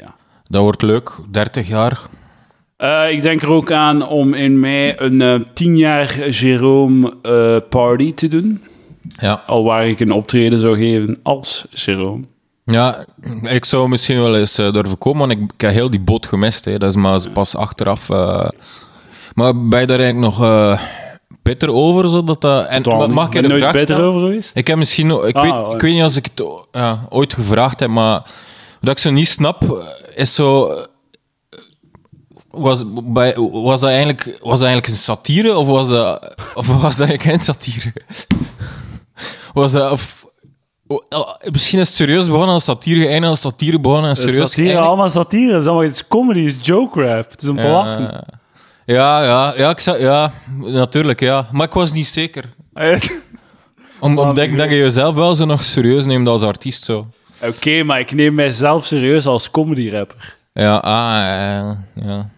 [0.00, 0.14] Ja,
[0.44, 1.18] dat wordt leuk.
[1.30, 2.00] 30 jaar.
[3.10, 7.14] Ik denk er ook aan om in mei een eh 10 jaar Jerome
[7.68, 8.62] party te doen.
[9.08, 9.42] Ja.
[9.46, 12.24] Al waar ik een optreden zou geven als Jerome.
[12.72, 13.04] Ja,
[13.42, 16.26] ik zou misschien wel eens eh, durven komen, want ik, ik heb heel die boot
[16.26, 16.64] gemist.
[16.64, 16.78] Hè.
[16.78, 18.10] Dat is maar pas achteraf.
[18.10, 18.48] eh.
[19.34, 20.82] maar ben je daar eigenlijk nog eh
[21.42, 22.08] bitter over?
[22.08, 24.04] Zodat dat, en, Totaal mag ik een nooit stellen?
[24.04, 24.56] over geweest.
[24.56, 25.10] Ik heb misschien...
[25.10, 26.44] Ik, Ah, weet, oh, ik weet niet als ik het
[27.08, 28.22] ooit gevraagd heb, maar
[28.80, 30.74] wat ik zo niet snap, is zo...
[32.50, 36.96] Was, bij, was, dat eigenlijk, was dat eigenlijk een satire of was dat, of was
[36.96, 37.92] dat eigenlijk geen satire?
[39.52, 39.90] Was dat...
[39.92, 40.21] Of,
[41.50, 44.86] misschien is het serieus begonnen als satire, geëindigd als satire begonnen en serieus satire, geëindigd.
[44.86, 45.52] allemaal satire.
[45.52, 47.30] Het is, allemaal, het is comedy, het is joke rap.
[47.30, 48.24] Het is om te lachen.
[48.84, 51.48] Ja, ja, ja, ik zou, ja, natuurlijk, ja.
[51.52, 52.44] Maar ik was niet zeker.
[54.00, 57.06] Om, Maar omdat ik dat je jezelf wel zo nog serieus neemt als artiest, zo.
[57.42, 60.36] Oké, maar ik neem mijzelf serieus als comedy rapper.
[60.52, 60.90] Ja, ah,
[61.24, 61.76] ja.
[61.94, 62.30] Ja,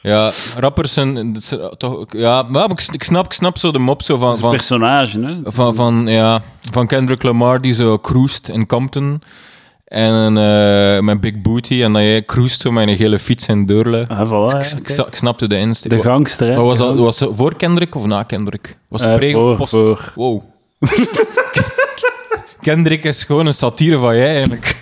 [0.00, 1.32] ja rappers zijn...
[1.32, 4.30] dat zijn Toch, ja, maar ik, ik, snap, ik snap zo de mop zo van...
[4.32, 5.36] Een van personage, hè?
[5.44, 6.42] van, van, ja,
[6.72, 9.22] van Kendrick Lamar die zo cruist in Compton.
[9.84, 11.82] En eh met Big Booty.
[11.82, 14.06] En dan jij cruist zo met een gele fiets in Deurle.
[14.08, 15.90] Ah, voilà, ik, snapte de insteek.
[15.90, 16.54] De gangster, hè?
[16.54, 18.78] Maar was dat was dat voor Kendrick of na Kendrick?
[18.88, 20.12] Was het Eh, pre- voor, post- voor.
[20.14, 20.42] Wow.
[22.60, 24.76] Kendrick is gewoon een satire van jij, eigenlijk.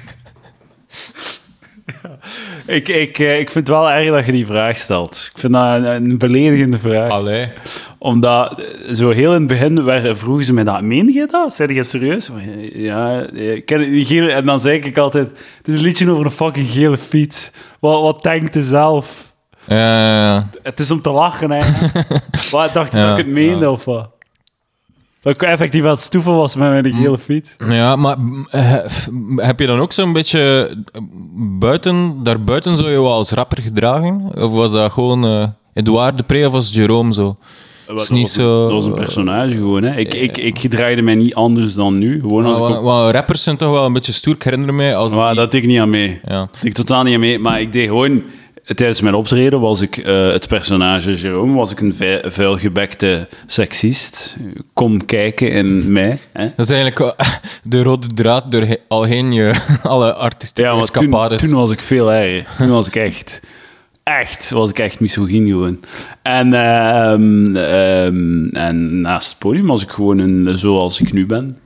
[2.67, 5.29] Ik, ik, eh, ik vind het wel erg dat je die vraag stelt.
[5.33, 7.11] Ik vind dat een, een beledigende vraag.
[7.11, 7.49] Allee.
[7.99, 10.83] Omdat eh, zo heel in het begin werden, vroegen ze mij dat.
[10.83, 11.55] Meen je dat?
[11.55, 12.31] Zei je serieus?
[12.31, 12.43] Maar,
[12.73, 16.25] Ja, ik ken die gele, en dan zei ik altijd: Het is een liedje over
[16.25, 17.53] een fucking gele fiets.
[17.81, 19.35] Wat, wat denkt je zelf?
[19.67, 20.49] Ja, ja, ja.
[20.63, 21.61] Het is om te lachen, hè?
[22.51, 24.16] wat dacht je dat ik het meende of wat?
[25.27, 27.57] Dat ik effectief aan het stoeven was met mijn gele fiets.
[27.69, 28.17] Ja, maar
[28.51, 28.75] eh,
[29.37, 31.01] heb je dan ook zo'n beetje eh,
[31.59, 34.31] buiten, daarbuiten zou je wel als rapper gedragen?
[34.39, 37.35] Of was dat gewoon eh Edouard de Pre of was Jerome zo?
[37.87, 39.97] Dat was, niet een- zo- dat was een personage gewoon, hè?
[39.97, 42.21] Ik, ik, ik gedraaide mij niet anders dan nu.
[42.21, 44.35] Gewoon als Maar, ik op- rappers zijn toch wel een beetje stoer.
[44.35, 45.13] Ik herinner me als...
[45.15, 46.21] Maar die- dat deed ik niet aan mee.
[46.27, 46.39] Ja.
[46.39, 47.39] Dat deed ik totaal niet aan mee.
[47.39, 48.23] Maar ik deed gewoon...
[48.75, 51.55] Tijdens mijn optreden was ik eh, het personage Jerome.
[51.55, 54.37] Was ik een vu- vuilgebekte seksist.
[54.73, 56.19] Kom kijken in mij.
[56.33, 56.49] Hè?
[56.57, 57.29] Dat is eigenlijk eh,
[57.63, 59.53] de rode draad door al heen je
[59.83, 62.47] alle artistieke Ja, maar toen, was ik veel erger.
[62.59, 63.43] Toen was ik echt...
[64.03, 65.81] Echt, was ik echt misogyn gewoon.
[66.23, 71.59] En, ehm, ehm, en naast het podium was ik gewoon een, zoals ik nu ben.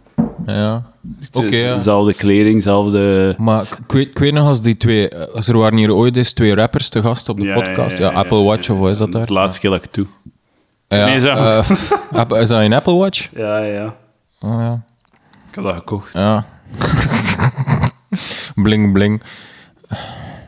[0.46, 0.84] Ja.
[1.32, 1.74] Oké, ja.
[1.74, 3.34] Dezelfde kleding, dezelfde...
[3.38, 5.08] Maar ik- weet, ik weet nog als die twee...
[5.08, 7.98] eh, Als er waren hier ooit eens twee rappers te gast op de Ja, podcast.
[7.98, 9.26] Ja, ja, ja, Apple ja, Watch of wat is dat daar?
[9.26, 10.06] De laatste keer dat ik het doe.
[10.88, 11.28] Ja, Nee, zo.
[11.28, 11.70] eh,
[12.40, 13.28] is dat een Apple Watch?
[13.36, 13.94] Ja, ja.
[14.40, 14.82] Oh, ja.
[15.48, 16.12] Ik heb dat gekocht.
[16.12, 16.44] Ja.
[18.54, 19.22] bling, bling.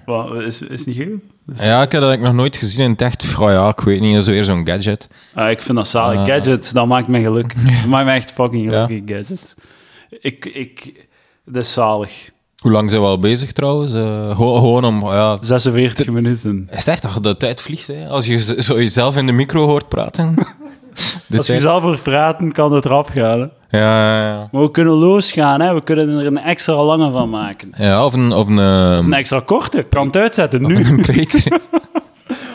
[0.07, 1.16] Wat, is, is het niet geel?
[1.55, 3.26] Ja, ik heb dat nog nooit gezien in het echt.
[3.38, 5.09] Ja, ik weet niet, zo weer zo'n gadget.
[5.34, 6.18] Ah, ik vind dat zalig.
[6.20, 6.26] Ah.
[6.26, 7.62] Gadgets, dat maakt me gelukkig.
[7.80, 8.84] Dat maakt me echt fucking Ja.
[8.86, 9.55] gelukkig, gadgets.
[10.20, 11.06] Ik, ik,
[11.44, 12.30] dat is zalig.
[12.62, 13.92] Hoe lang zijn we al bezig trouwens?
[13.94, 15.04] Eh, gewoon, gewoon om...
[15.04, 16.68] Ja, 46 minuten.
[16.70, 18.08] is echt dat de tijd vliegt, hè?
[18.08, 20.34] Als je zo jezelf in de micro hoort praten.
[21.26, 23.50] De Als je tijd- zelf voor praten, kan het eraf gaan.
[23.68, 23.78] Hè?
[23.78, 24.48] Ja, ja, ja.
[24.52, 25.74] Maar we kunnen losgaan, hè?
[25.74, 27.72] we kunnen er een extra lange van maken.
[27.76, 28.32] Ja, of een...
[28.32, 30.76] Of een, ehm, Een extra korte, kan het uitzetten nu.
[30.84, 31.04] een.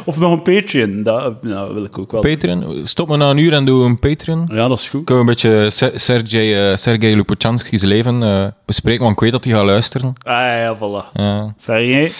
[0.08, 2.22] Of nog een Patreon, dat nou, wil ik ook wel.
[2.22, 2.82] Patreon.
[2.88, 4.46] Stop me na een uur en doe een Patreon.
[4.52, 5.04] Ja, dat is goed.
[5.06, 9.32] Kunnen we een beetje Ser- Sergej, eh, Sergej Lupochanski's leven eh, bespreken, want ik weet
[9.32, 10.14] dat hij gaat luisteren.
[10.24, 11.12] Ah ja, voilà.
[11.14, 11.54] Ja.
[11.58, 12.12] Sergej,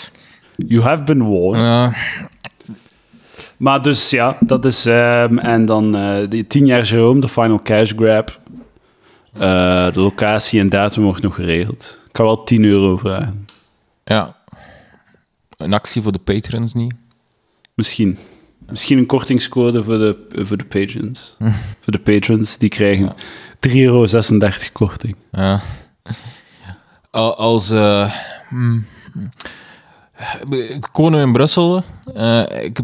[0.56, 1.62] you have been warned.
[1.62, 1.94] Ja.
[3.58, 4.86] Maar dus ja, dat is.
[4.86, 8.40] ehm, en dan eh die 10 jaar Jerome, de final cash grab.
[9.34, 12.02] De locatie en datum wordt nog geregeld.
[12.06, 13.46] Ik kan wel 10 euro vragen.
[14.04, 14.36] ja.
[15.58, 16.94] Een actie voor de patrons niet.
[17.78, 18.18] Misschien.
[18.70, 21.36] Misschien een kortingscode voor de, voor de patrons.
[21.84, 23.14] voor de patrons, die krijgen
[23.70, 24.06] 3,36 euro
[24.74, 25.16] korting.
[25.32, 25.62] Ja.
[27.12, 27.70] Al- Als...
[27.70, 28.12] eh
[28.50, 28.86] hmm,
[30.50, 31.84] ik woon nu in Brussel.
[32.14, 32.80] Eh, ik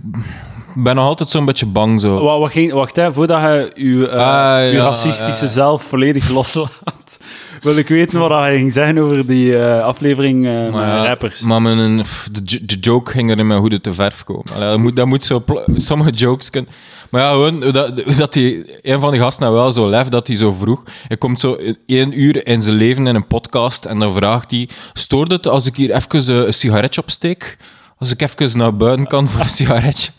[0.75, 2.45] ben nog altijd zo'n beetje bang zo.
[2.45, 5.51] Ging, wacht, hè, voordat je je, Ah, ja, racistische ja.
[5.51, 7.19] zelf volledig loslaat,
[7.63, 11.41] wil ik weten wat hij ging zeggen over die eh, aflevering eh, met ja, rappers.
[11.41, 14.53] Maar mijn, pff, de, de joke ging er in mijn hoede te verf komen.
[14.53, 15.43] Allee, dat, moet, dat moet zo...
[15.75, 16.71] Sommige jokes kunnen...
[17.09, 20.27] Maar ja, gewoon, dat, dat die, een van die gasten nou wel zo lef dat
[20.27, 20.83] hij zo vroeg.
[21.07, 24.69] Hij komt zo één uur in zijn leven in een podcast en dan vraagt hij...
[24.93, 27.57] Stoort het als ik hier even eh, een sigaretje opsteek?
[27.97, 30.11] Als ik even naar buiten kan voor een sigaretje?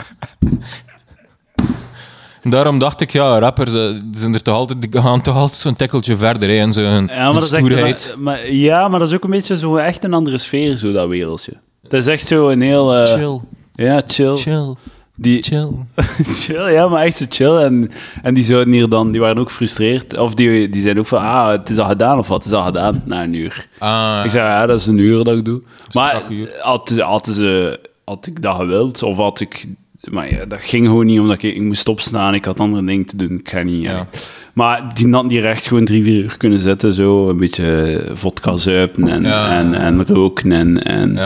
[2.45, 5.59] Daarom dacht ik, ja, rappers eh, die zijn er toch altijd, die gaan toch altijd
[5.59, 8.15] zo'n tikkeltje verder hè, en zo'n Ja, maar hun dat is echt, stoerheid.
[8.19, 10.93] maar, maar- ja, maar dat is ook een beetje zo echt een andere sfeer, zo
[10.93, 11.53] dat wereldje.
[11.83, 12.95] Dat is echt zo een heel...
[12.95, 13.41] eh, Chill,
[13.75, 14.37] Ja, chill.
[14.37, 14.75] chill,
[15.17, 15.69] Die, chill.
[16.43, 17.57] chill, ja, maar echt zo chill.
[17.57, 17.91] En,
[18.23, 20.17] en die zouden hier dan, die waren ook gefrustreerd.
[20.19, 22.45] Of die, die zeiden ook van, ah, het is al gedaan of wat?
[22.45, 23.69] Het is al gedaan na een uur.
[23.79, 25.63] Ah, Ik zei, ja, dat is een uur dat ik doe.
[25.93, 26.51] Maar uur.
[26.61, 29.67] had, had, ze, had ik dat gewild, of had ik...
[30.11, 32.35] Maar ja, dat ging gewoon niet, omdat ik, ik moest opstaan.
[32.35, 33.39] Ik had andere dingen te doen.
[33.39, 33.83] Ik ga niet...
[33.83, 34.07] Ja.
[34.53, 36.93] Maar die had hier echt gewoon drie, vier uur kunnen zitten.
[36.93, 39.59] Zo een beetje vodka zuipen en, Ja.
[39.59, 41.17] en, en roken en,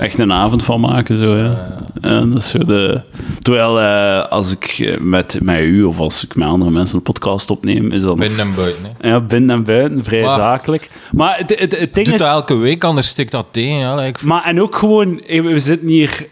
[0.00, 1.14] echt een avond van maken.
[1.16, 1.76] Zo, ja.
[2.00, 3.00] En dat is zo de...
[3.38, 7.02] Terwijl eh, als ik eh, met, met u of als ik met andere mensen een
[7.02, 8.82] podcast opneem, is dat Binnen en buiten.
[8.98, 9.08] Hè.
[9.08, 10.90] ja, binnen en buiten, vrij Maar- zakelijk.
[11.12, 12.18] Maar het, het, het ding is...
[12.18, 13.78] dat elke week, anders stikt dat tegen.
[13.78, 16.26] Ja, like, Maar en ook gewoon, eh, we zitten hier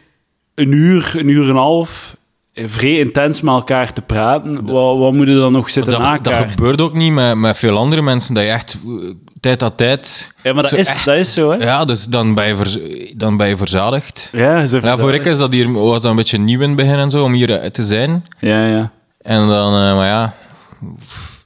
[0.56, 2.16] een uur, een uur en een half,
[2.52, 4.66] eh, vrij intens met elkaar te praten.
[4.66, 8.02] Wat, wat moet dan nog zitten dat, dat gebeurt ook niet met, met veel andere
[8.02, 10.34] mensen, dat je echt eh, tijd aan tijd...
[10.42, 11.56] Ja, maar dat is, echt- dat is zo, hè?
[11.64, 12.78] Ja, dus dan ben je, vers-
[13.14, 14.28] dan ben je verzadigd.
[14.32, 14.66] Ja,
[14.98, 17.22] voor ik is dat hier, was dat een beetje nieuw in het begin en zo,
[17.24, 18.24] om hier eh, te zijn.
[18.38, 18.92] Ja, ja.
[19.20, 20.34] En dan, maar ja...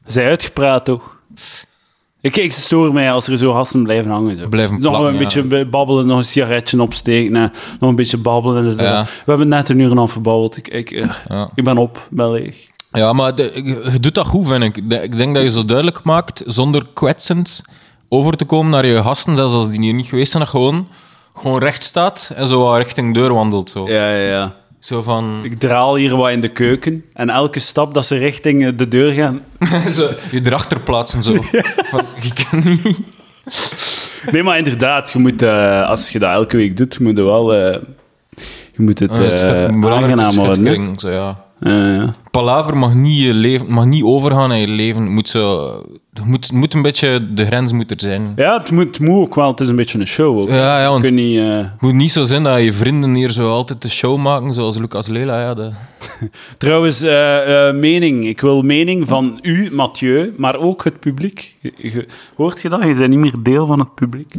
[0.07, 1.17] Zij uitgepraat, toch?
[2.23, 4.39] Ik, ik stoor mij als er zo gasten blijven hangen.
[4.39, 4.49] Zo.
[4.49, 5.19] Blijven nog plakken, een ja.
[5.19, 7.49] beetje be- babbelen, nog een sigaretje opsteken, nee,
[7.81, 8.67] nog een beetje babbelen.
[8.67, 8.83] en zo.
[8.83, 9.03] Ja.
[9.05, 10.57] We hebben net een uur en een half verbabbeld.
[10.57, 11.51] Ik, ik, eh, Ja.
[11.55, 12.57] ik ben op, ben leeg.
[12.93, 13.51] Ja, maar de-
[13.93, 14.91] je doet dat goed, vind ik.
[14.91, 17.63] De- Ik denk dat je zo duidelijk maakt, zonder kwetsend
[18.09, 20.89] over te komen naar je gasten, zelfs als die hier niet geweest zijn, dat gewoon,
[21.35, 23.71] gewoon recht staat en zo richting deur wandelt.
[23.71, 24.55] Zo, Ja, ja, ja.
[24.81, 25.41] Zo van...
[25.43, 27.05] Ik draal hier wat in de keuken.
[27.13, 29.41] En elke stap dat ze richting eh, de deur gaan...
[29.97, 31.35] zo, je erachter plaatsen zo.
[31.91, 32.99] Van, je kan niet...
[34.31, 37.55] Nee, maar inderdaad, je moet, eh, als je dat elke week doet, moet je wel...
[37.55, 37.81] eh,
[38.73, 41.45] je moet het belangrijke aangenaam schutkring, zo, ja.
[42.31, 45.03] Palaver mag niet, je leven, mag niet overgaan in je leven.
[45.03, 45.69] Het moet, zo,
[46.15, 47.33] het moet, het moet een beetje...
[47.35, 48.33] De grens moet er zijn.
[48.37, 49.51] Ja, het moet, het moet ook wel.
[49.51, 50.49] Het is een beetje een show ook.
[50.49, 51.39] Ja, ja, Je want kunt niet...
[51.39, 54.55] eh, het moet niet zo zijn dat je vrienden hier zo altijd de show maken,
[54.55, 55.41] zoals Lucas Lela.
[55.41, 55.71] Ja, de...
[56.59, 58.27] Trouwens, eh, eh, mening.
[58.27, 61.57] Ik wil mening van u, Mathieu, maar ook het publiek.
[61.61, 62.07] Je- je-
[62.37, 62.81] hoort je dat?
[62.83, 64.35] Je bent niet meer deel van het publiek.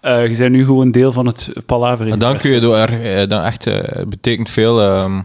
[0.00, 2.08] Eh, je bent nu gewoon deel van het Palaver.
[2.10, 2.90] En dank u, door,
[3.28, 4.80] dat echt, eh, het betekent veel.
[4.82, 5.20] ehm.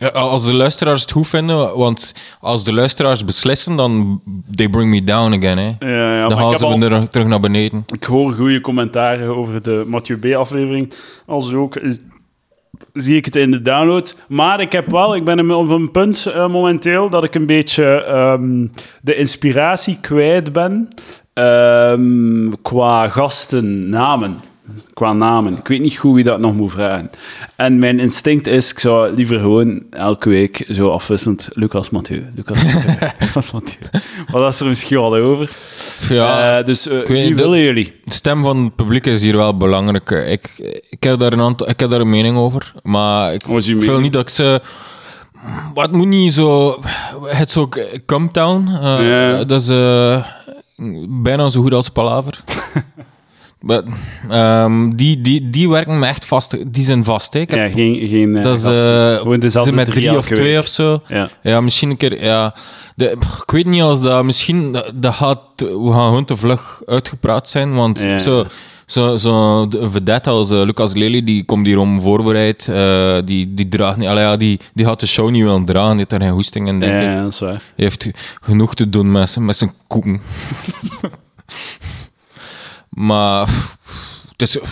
[0.00, 4.20] Ja, als de luisteraars het goed vinden, want als de luisteraars beslissen, dan
[4.54, 5.58] they bring me down again.
[5.58, 5.88] Hè.
[5.88, 7.84] Ja, ja, dan ik, ze me al- er terug naar beneden.
[7.94, 10.92] ik hoor goede commentaren over de Mathieu B-aflevering.
[11.26, 11.92] Als ook eh,
[12.92, 14.16] zie ik het in de download.
[14.28, 18.02] Maar ik heb wel, ik ben op een punt eh, momenteel dat ik een beetje
[18.04, 18.66] ehm,
[19.02, 20.88] de inspiratie kwijt ben
[21.32, 24.40] ehm, qua gastennamen.
[24.94, 25.56] Qua namen.
[25.58, 27.10] Ik weet niet goed wie dat nog moet vragen.
[27.56, 32.64] En mijn instinct is, ik zou liever gewoon elke week zo afwisselend Lucas Mathieu, Lucas
[32.64, 33.78] Mathieu, Lucas Mathieu.
[34.30, 35.50] Maar dat is er misschien wel over.
[36.08, 38.00] Ja, Eh, dus eh, weet wie willen jullie?
[38.04, 40.10] de stem van het publiek is hier wel belangrijk.
[40.10, 43.64] Ik, ik, heb daar een aantal, ik heb daar een mening over, maar ik Wat
[43.64, 44.60] wil niet dat ik ze...
[45.74, 46.80] Het moet niet zo...
[47.24, 48.68] Het is ook Come Town.
[48.68, 49.46] eh.
[49.46, 49.66] Dat is
[51.08, 52.40] bijna zo goed als Palaver.
[54.28, 56.56] Ehm, die, die, die werken me echt vast.
[56.72, 57.32] Die zijn vast.
[57.32, 57.40] Hè.
[57.40, 60.42] Ik heb- Ja, geen, geen eh, dat is eh, Gewoon dezelfde met drie of twee
[60.52, 60.58] week.
[60.58, 61.02] of zo.
[61.06, 61.28] Ja.
[61.42, 62.24] Ja, misschien een keer.
[62.24, 62.54] Ja,
[62.96, 63.10] de,
[63.44, 64.76] ik weet niet als dat misschien.
[64.94, 67.74] Dat, gaat, we gaan gewoon te vlug uitgepraat zijn.
[67.74, 68.18] Want Ja.
[68.18, 68.46] zo.
[68.86, 72.70] Zo, zo een vedette als eh, Lucas Lely, die komt hier om voorbereid.
[73.24, 75.88] die, die, draagt niet, allee, ja, die, die gaat de show niet willen dragen.
[75.88, 77.04] Die heeft daar geen hoesting in, denk Ja, ik.
[77.04, 77.50] ja, dat is waar.
[77.50, 80.20] Hij heeft genoeg te doen met, zijn- met zijn koeken.
[82.98, 83.48] maar...
[84.32, 84.58] Het is...
[84.58, 84.66] eh,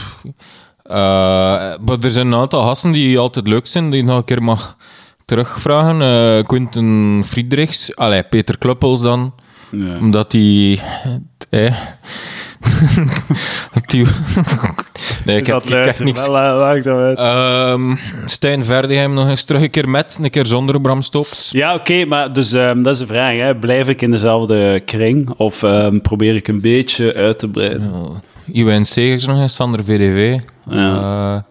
[1.84, 4.42] maar er zijn een aantal gasten die altijd leuk zijn, die ik nog een keer
[4.42, 4.76] mag
[5.24, 6.02] terugvragen.
[6.02, 9.34] Eh Quinten Friedrichs, allee, Peter Kluppels dan.
[9.70, 9.98] Ja.
[9.98, 10.80] Omdat die...
[11.50, 11.76] Eh,
[15.24, 16.26] nee, ik heb, ik heb niks...
[16.26, 17.16] Wel.
[17.16, 17.94] Ehm
[18.24, 21.50] Stijn Verdigheim nog eens terug een keer met, een keer zonder Bram Stops.
[21.50, 23.36] Ja, oké, maar dus ehm, dat is de vraag.
[23.36, 23.56] Hè.
[23.56, 27.92] Blijf ik in dezelfde kring of ehm, probeer ik een beetje uit te breiden?
[28.52, 30.38] Iwijn Segers nog eens, Sander VDV.
[30.70, 31.34] Ja.
[31.36, 31.42] Eh,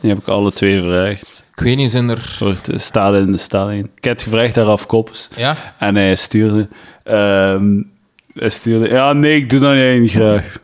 [0.00, 1.46] Die heb ik alle twee gevraagd.
[1.56, 2.38] ik weet niet, zijn er...
[2.40, 3.84] Eh, stalen in de stelling.
[3.96, 5.28] Ik heb het gevraagd aan Raf Koppes.
[5.36, 5.56] Ja?
[5.78, 6.68] En hij stuurde...
[8.34, 8.88] hij stuurde...
[8.88, 10.62] Ja, nee, ik doe dat niet graag.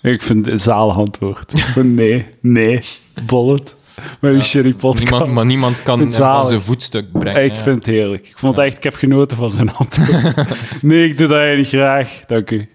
[0.00, 1.52] Ik vind het een zalig antwoord.
[1.82, 2.80] Nee, nee,
[3.26, 3.76] bollet.
[4.20, 5.10] Uw shitty podcast.
[5.10, 7.44] Niemand, maar niemand kan hem van zijn voetstuk brengen.
[7.44, 7.60] Ik ja.
[7.60, 8.28] vind het heerlijk.
[8.28, 8.76] Ik vond echt...
[8.76, 10.82] Ik heb genoten van zijn antwoord.
[10.82, 12.20] nee, ik doe dat eigenlijk niet graag.
[12.26, 12.68] Dank u.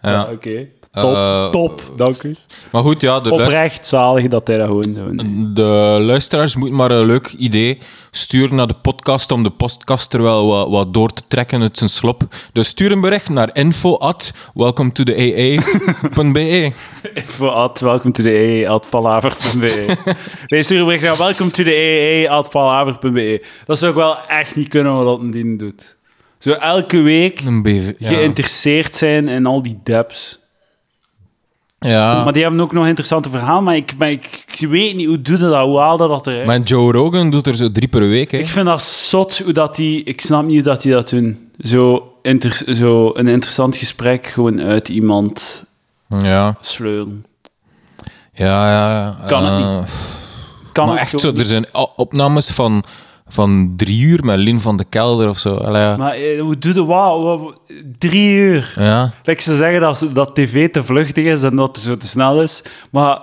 [0.00, 0.30] Ja, Ja.
[0.30, 0.66] oké.
[0.94, 1.92] Top, Eh, top.
[1.96, 2.36] Dank u.
[2.72, 5.56] Maar goed, ja, de, luister- Oprecht zalig dat hij dat gewoon doet.
[5.56, 7.78] de luisteraars moeten maar een leuk idee
[8.10, 11.78] sturen naar de podcast om de podcast er wel wat, wat door te trekken uit
[11.78, 12.22] zijn slop.
[12.52, 16.72] Dus stuur een bericht naar info at welcome to the AA.be.
[17.14, 19.86] Info at welcome to the AA at palaver.be.
[20.46, 23.44] Nee, stuur een bericht naar welcome to the AA at palaver.be.
[23.64, 25.96] Dat zou ik wel echt niet kunnen wat een dien doet.
[26.38, 27.92] Zo elke week Een BV.
[27.98, 28.08] Ja.
[28.08, 30.38] geïnteresseerd zijn in al die depths.
[31.90, 32.24] Ja.
[32.24, 35.20] Maar die hebben ook nog interessante verhalen, maar ik, maar ik, ik weet niet, hoe
[35.22, 35.64] doe je dat?
[35.64, 36.46] Hoe haal je dat eruit?
[36.46, 38.30] Maar Joe Rogan doet er zo drie per week.
[38.30, 38.38] Hè.
[38.38, 40.04] Ik vind dat zot hoe dat die...
[40.04, 41.50] Ik snap niet hoe dat die dat doen.
[41.60, 45.64] Zo, inter, zo een interessant gesprek gewoon uit iemand
[46.18, 47.24] Ja, sleuren.
[48.32, 49.16] ja, ja.
[49.26, 49.94] Kan het eh,
[50.72, 51.38] Kan maar het echt zo, niet.
[51.40, 51.66] er zijn
[51.96, 52.84] opnames van,
[53.26, 55.54] van drie uur met Lin van de Kelder of zo.
[55.54, 55.96] Allee, ja.
[55.96, 57.60] Maar eh, hoe doe je wat?
[57.98, 58.72] Drie uur.
[58.76, 59.12] ja.
[59.24, 62.42] Like ze zeggen dat, dat tv te vluchtig is en dat het zo te snel
[62.42, 62.62] is.
[62.90, 63.18] Maar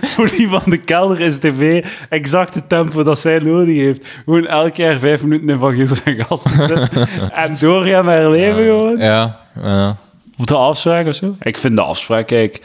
[0.00, 4.06] voor die van de kelder is tv exact het tempo dat zij nodig heeft.
[4.24, 6.90] Gewoon elk jaar vijf minuten in Van Giels en gasten.
[7.32, 8.98] en doorgaan met haar leven gewoon.
[8.98, 9.96] Ja, ja.
[10.38, 11.34] Of de afspraak of zo.
[11.40, 12.62] Ik vind de afspraak, kijk...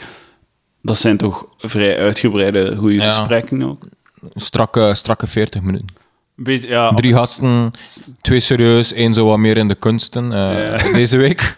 [0.84, 3.12] Dat zijn toch vrij uitgebreide, goede Ja.
[3.12, 3.84] gesprekken ook.
[4.36, 5.88] Strakke, strakke 40 minuten.
[6.41, 7.71] Een beetje, ja, Drie gasten,
[8.21, 10.33] twee serieus, één zo wat meer in de kunsten.
[10.33, 10.93] Eh.
[10.93, 11.57] Deze week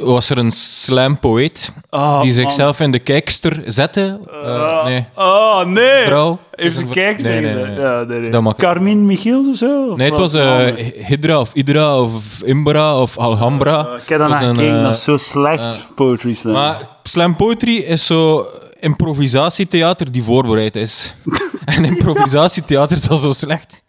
[0.00, 2.32] was er een slam-poëet Oh, die man.
[2.32, 4.18] zichzelf in de kijkster zette.
[4.30, 6.04] Eh, Ah, nee, Oh, nee!
[6.04, 6.38] vrouw.
[6.50, 7.78] Heeft ze Is een- kijkers nee, nee, nee.
[7.78, 8.30] Ja, nee, nee.
[8.30, 9.88] Dat mag- Carmine Michiels of zo?
[9.90, 11.06] Of Nee, het was een eh?
[11.06, 13.80] Hydra of Idra of Imbra of Alhambra.
[14.02, 16.52] Ik heb was naar een, gekeken, eh, dat is zo slecht poetry slam.
[16.52, 18.46] Maar slam poetry is zo...
[18.80, 21.14] improvisatietheater die voorbereid is.
[21.64, 23.82] en improvisatietheater is al zo slecht.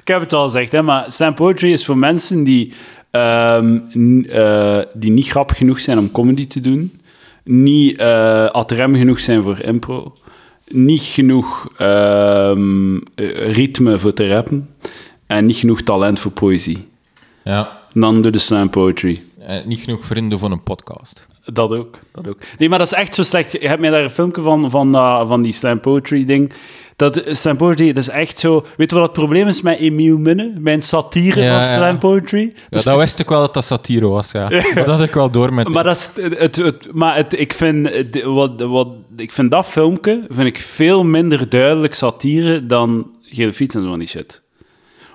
[0.00, 2.72] Ik heb het al gezegd, hè, maar slam poetry is voor mensen die,
[3.10, 3.78] ehm,
[4.22, 7.00] eh, die niet grappig genoeg zijn om comedy te doen,
[7.44, 10.12] niet eh ad rem genoeg zijn voor impro,
[10.68, 14.70] niet genoeg ehm, eh, ritme voor te rappen
[15.26, 16.88] en niet genoeg talent voor poëzie.
[17.44, 17.78] Ja.
[17.92, 19.22] Dan doe de slam poetry.
[19.38, 21.26] Eh, niet genoeg vrienden voor een podcast.
[21.52, 22.38] Dat ook, dat ook.
[22.58, 23.52] Nee, maar dat is echt zo slecht.
[23.52, 26.52] Je hebt mij daar een filmpje van, van, dat- van die slam poetry ding.
[26.96, 28.66] Dat slam poetry, dat is echt zo...
[28.76, 30.52] Weet je wat het probleem is met Emiel Minne?
[30.58, 31.76] Mijn satire Ja, van ja.
[31.76, 32.40] slam poetry?
[32.54, 34.48] Ja, Dus dat wist ik wel dat dat satire was, ja.
[34.74, 35.68] Dat had ik wel door met...
[35.68, 39.50] Maar, dat is het, het, het- maar het, ik, vind, het- wat, wat, ik vind
[39.50, 44.08] dat filmpje vind ik veel minder duidelijk satire dan Gele Fiets en zo van die
[44.08, 44.42] shit.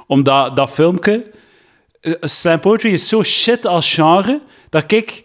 [0.07, 1.25] Omdat dat filmpje...
[2.01, 5.23] eh, Slam poetry is zo shit als genre, dat ik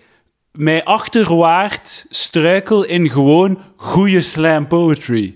[0.58, 5.34] mij achterwaarts struikel in gewoon goede slam poetry.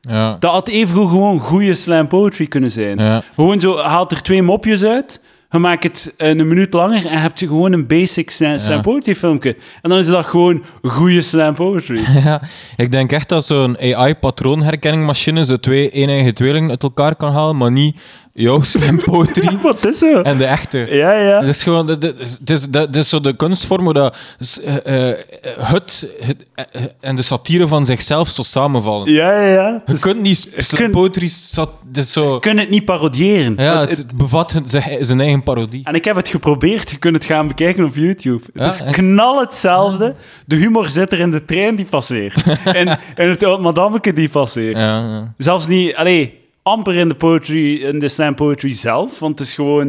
[0.00, 0.36] ja.
[0.40, 2.98] Dat had evengoed gewoon goede slam poetry kunnen zijn.
[2.98, 3.22] Ja.
[3.34, 5.20] Gewoon zo, haalt er twee mopjes uit,
[5.50, 9.14] je maakt het eh, een minuut langer en heb je gewoon een basic slam, poetry
[9.14, 9.56] filmpje.
[9.82, 12.04] En dan is dat gewoon goede slam poetry.
[12.24, 12.40] Ja,
[12.76, 17.70] ik denk echt dat zo'n AI-patroonherkenningmachine zo twee een-eigen tweelingen uit elkaar kan halen, maar
[17.70, 18.00] niet
[18.34, 20.20] jouw slam poetry Wat is zo?
[20.20, 20.78] en de echte.
[20.78, 21.38] Ja, ja.
[21.40, 22.14] Het is gewoon, het
[22.50, 24.16] is, dat het is zo de kunstvorm waar dat,
[24.64, 25.16] eh, eh,
[25.58, 26.64] het, het eh,
[27.00, 29.12] en de satire van zichzelf zo samenvallen.
[29.12, 29.68] Ja, ja, ja.
[29.86, 32.84] Je Dus kunt niet slam kun- poetry, sat, het is zo, je kunt het niet
[32.84, 33.54] parodiëren.
[33.56, 34.54] ja, het, bevat
[35.00, 35.80] zijn eigen parodie.
[35.84, 38.42] en ik heb het geprobeerd, je kunt het gaan bekijken op YouTube.
[38.54, 40.14] Ja, het is en- knal hetzelfde.
[40.46, 42.34] De humor zit er in de trein die passeert.
[42.64, 44.76] en, en het oud madammeke die passeert.
[44.76, 45.34] Ja, ja.
[45.36, 49.54] Zelfs niet, allee, amper in de poetry, in de slam poetry zelf, want het is
[49.54, 49.88] gewoon,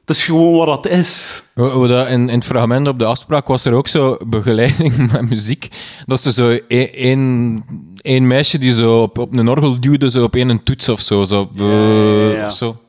[0.00, 1.42] het is gewoon wat dat is.
[1.54, 5.68] In, in het fragment op de afspraak was er ook zo begeleiding met muziek.
[6.06, 7.64] Dat is zo e- één
[8.00, 11.24] één meisje die zo op, op een orgel duwde, zo op één toets of zo.
[11.24, 12.46] zo, ja, ja.
[12.46, 12.80] of zo.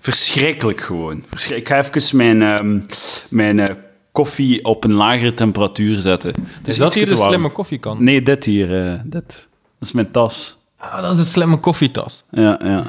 [0.00, 1.24] Verschrikkelijk gewoon.
[1.28, 2.80] Verschrik- Ik ga even mijn, ehm,
[3.28, 3.74] mijn eh,
[4.12, 6.34] koffie op een lagere temperatuur zetten.
[6.64, 7.28] Is dat hier de warm.
[7.28, 8.04] slimme koffiekan?
[8.04, 8.86] Nee, dit hier.
[8.86, 9.48] eh, dit.
[9.78, 10.58] Dat is mijn tas.
[10.92, 12.24] Ah, dat is de slimme koffietas.
[12.30, 12.84] Ja, ja.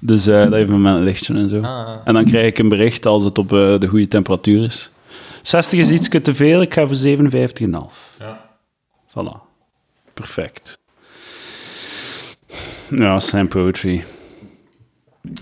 [0.00, 1.60] Dus eh, dat even met een lichtje en zo.
[1.60, 1.96] Ah.
[2.04, 4.90] En dan krijg ik een bericht als het op eh, de goede temperatuur is.
[5.42, 7.02] 60 is iets te veel, ik ga voor 57,5.
[8.18, 8.50] Ja.
[9.08, 9.50] Voilà.
[10.14, 10.78] Perfect.
[12.88, 14.04] Ja, slam poetry.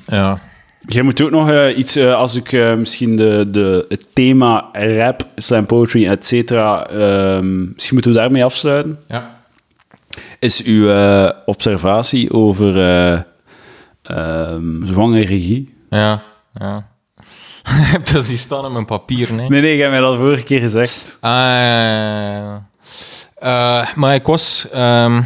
[0.06, 0.40] Ja.
[0.86, 5.26] Jij moet ook nog eh, iets, als ik eh, misschien de, de, het thema rap,
[5.36, 8.98] slam poetry, et cetera, ehm, misschien moeten we daarmee afsluiten.
[9.08, 9.39] ja.
[10.38, 12.72] Is uw eh, observatie over
[14.84, 15.74] zwangere regie?
[15.90, 16.22] Ja.
[16.54, 16.88] ja.
[17.80, 19.48] Ik heb dat zien staan op mijn papier, nee.
[19.48, 21.18] Nee, nee, ik heb mij dat vorige keer gezegd.
[21.20, 22.66] Ah, ja, ja, ja.
[23.34, 24.68] Eh, maar ik was...
[24.72, 25.22] ehm,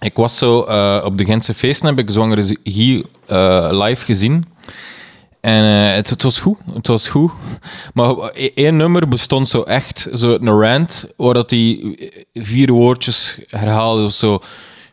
[0.00, 0.58] ik was zo...
[1.04, 3.06] op de Gentse feesten heb ik Zwangere Regie
[3.70, 4.44] live gezien.
[5.46, 6.58] En eh, het, het was goed.
[6.74, 7.32] Het was goed.
[7.94, 11.98] Maar e- één nummer bestond zo echt, zo een rant, waar dat die
[12.34, 14.04] vier woordjes herhaalde.
[14.04, 14.38] of Zo...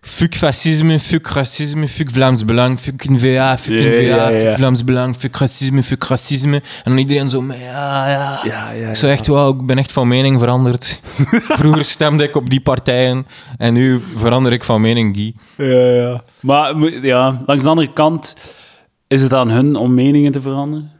[0.05, 4.39] Fuck fascisme, fuck racisme, fuck Vlaams Belang, fuck NVA, fuck Ja, NVA, ja.
[4.39, 6.55] fuck Vlaams Belang, fuck racisme, fuck racisme.
[6.55, 8.39] En dan iedereen zo, maar ja, ja.
[8.43, 10.99] Ja, ja, Ik, zou echt, wel, ik ben echt van mening veranderd.
[11.59, 13.27] Vroeger stemde ik op die partijen
[13.57, 15.35] en nu verander ik van mening die.
[15.55, 16.23] Ja, ja.
[16.39, 18.35] Maar ja, langs de andere kant
[19.13, 20.91] is het aan hun om meningen te veranderen.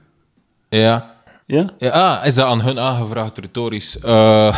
[0.69, 1.11] Ja.
[1.45, 1.69] Ja?
[1.77, 3.99] ja ah, is dat aan hun aangevraagd, retorisch?
[3.99, 4.57] Eh,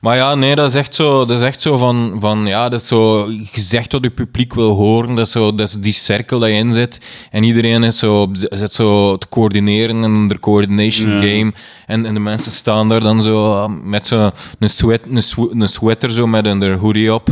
[0.00, 2.80] maar ja, nee, dat is echt zo, dat is echt zo van, van, ja, dat
[2.80, 5.14] is zo gezegd wat het publiek wil horen.
[5.14, 7.06] Dat is, zo, dat is die cirkel dat je in zit.
[7.30, 11.20] En iedereen is zo, zit zo te coördineren en de coordination Ja.
[11.20, 11.52] game.
[11.86, 15.50] En, en de mensen staan daar dan zo ah, met zo'n een, sweat, een, swe-
[15.50, 17.28] een sweater zo met een hoodie op.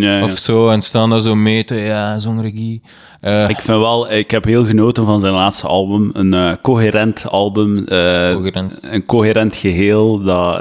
[0.00, 0.22] Ja.
[0.22, 2.82] Of zo, en staan daar zo mee te, ja, zo'n regie.
[3.20, 6.10] Eh, Ik vind wel, ik heb heel genoten van zijn laatste album.
[6.12, 7.78] Een eh, coherent album.
[7.78, 8.78] eh, Coherent.
[8.82, 10.22] Een coherent geheel.
[10.22, 10.58] Dat,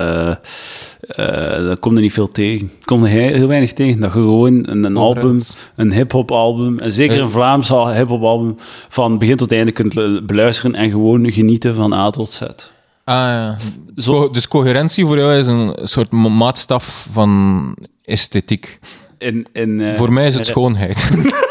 [1.15, 2.71] daar komt er niet veel tegen.
[2.85, 3.99] Komt er heel, heel weinig tegen.
[4.01, 5.39] Dat je gewoon een, een album,
[5.75, 8.55] een hip-hop album, en zeker een Vlaams hip-hop album,
[8.89, 12.41] van begin tot einde kunt lu- beluisteren en gewoon genieten van A tot Z.
[12.41, 13.55] Ah, ja.
[13.95, 18.79] Zo- dus coherentie voor jou is een soort ma- maatstaf van esthetiek.
[19.21, 21.09] In, in, eh, voor mij is het schoonheid.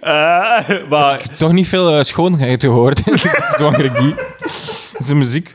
[0.00, 3.02] Eh, maar Toch niet veel eh, schoonheid gehoord
[3.58, 4.14] zwangere Guy.
[4.98, 5.54] Zijn muziek.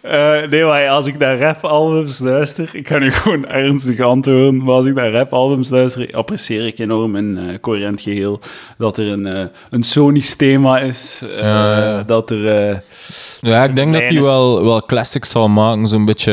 [0.00, 4.74] Eh, nee, maar als ik naar rap-albums luister, ik ga nu gewoon ernstig antwoorden, maar
[4.74, 8.40] als ik naar rap-albums luister, apprecieer ik enorm in eh coherent geheel
[8.78, 12.02] dat er een, eh, een sonisch thema is, Ja.
[12.02, 12.82] dat er...
[13.40, 15.88] Ja, ik denk dat hij wel, wel classics zal maken.
[15.88, 16.32] Zo'n beetje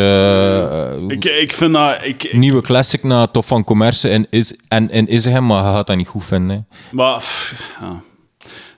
[1.08, 1.96] ik, ik vind dat...
[2.04, 5.72] Ik, ik- nieuwe classic na Tof van Commerce en, is, en, en Isegem, maar je
[5.72, 6.50] gaat dat niet goed vinden.
[6.70, 6.96] hè.
[6.96, 8.02] maar, pff, ja.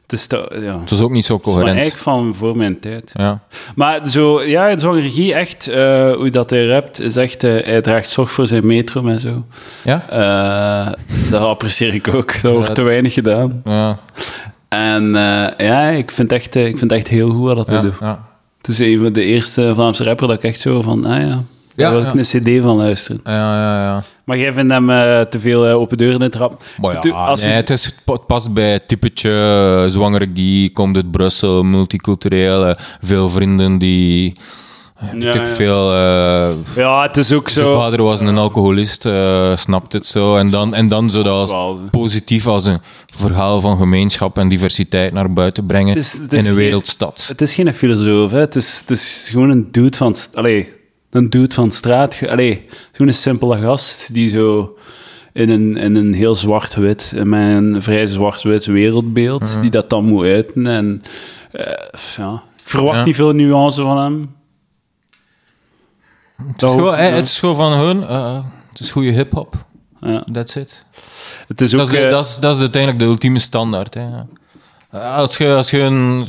[0.09, 0.79] Het is te, ja.
[0.79, 1.71] Het is ook niet zo coherent.
[1.73, 3.11] eigenlijk van voor mijn tijd.
[3.13, 3.39] Ja.
[3.75, 7.81] Maar zo, ja, zo'n regie echt, eh, hoe dat hij rapt, is echt, eh, hij
[7.81, 9.45] draagt zorg voor zijn metro en zo.
[9.83, 10.09] Ja?
[10.09, 10.93] Eh,
[11.31, 12.41] dat apprecieer ik ook.
[12.41, 12.73] Dat wordt Ja.
[12.73, 13.61] te weinig gedaan.
[13.65, 13.99] Ja.
[14.69, 15.11] En
[15.57, 17.95] ja, ik vind, echt, ik vind echt heel goed wat dat hij doet.
[17.99, 18.27] ja.
[18.57, 21.41] Het is een van de eerste Vlaamse rapper dat ik echt zo van, ah ja,
[21.79, 23.21] daar Ja, wil ik een cd van luisteren.
[23.23, 24.03] Ja, ja, ja.
[24.23, 26.63] Maar jij vindt hem eh, te veel eh, open deuren in trap.
[26.81, 29.29] Maar ja, je- nee, het, is, het past bij het typetje
[29.85, 34.33] eh, zwangere Guy, komt uit Brussel, multicultureel, veel vrienden die...
[35.13, 35.95] Ja, veel...
[36.75, 37.73] Ja, het is ook zijn zo...
[37.73, 39.01] vader was een alcoholist,
[39.55, 40.35] snapt het zo.
[40.37, 42.81] En dan, en dan zo dat als positief als een
[43.15, 47.25] verhaal van gemeenschap en diversiteit naar buiten brengen Het is- het in een geen- wereldstad.
[47.27, 48.39] Het is geen filosoof, hè.
[48.39, 50.15] Het, is, het is gewoon een dude van...
[50.33, 50.73] Allee,
[51.09, 52.21] een dude van straat.
[52.27, 54.77] Allee, een simpele gast die zo
[55.33, 60.25] in een, in een heel zwart-wit, met een vrij zwart-wit wereldbeeld, die dat dan moet
[60.25, 60.67] uiten.
[60.67, 61.01] En
[61.51, 61.65] eh,
[62.17, 63.05] ja, ik verwacht Ja.
[63.05, 64.35] niet veel nuance van hem.
[66.47, 69.55] Het is, gewoon, eh, het is gewoon van hun, eh, het is goede hip-hop.
[70.01, 70.23] Ja.
[70.31, 70.85] That's it.
[71.47, 71.79] Het is ook...
[71.79, 73.93] Dat is, de- eh, dat, is, dat is uiteindelijk de ultieme standaard.
[73.93, 74.07] Hè.
[74.91, 76.25] Ja, Als je, als je een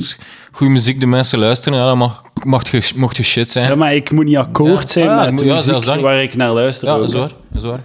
[0.51, 3.67] goede muziek de mensen luisteren, ja, dan mag, mag je, mocht je shit zijn.
[3.69, 6.01] ja, maar ik moet niet akkoord zijn Ah, met de ja, muziek zelfs dan.
[6.01, 6.87] waar ik naar luister.
[6.87, 7.31] Ja, dat is waar.
[7.51, 7.79] Dat is waar.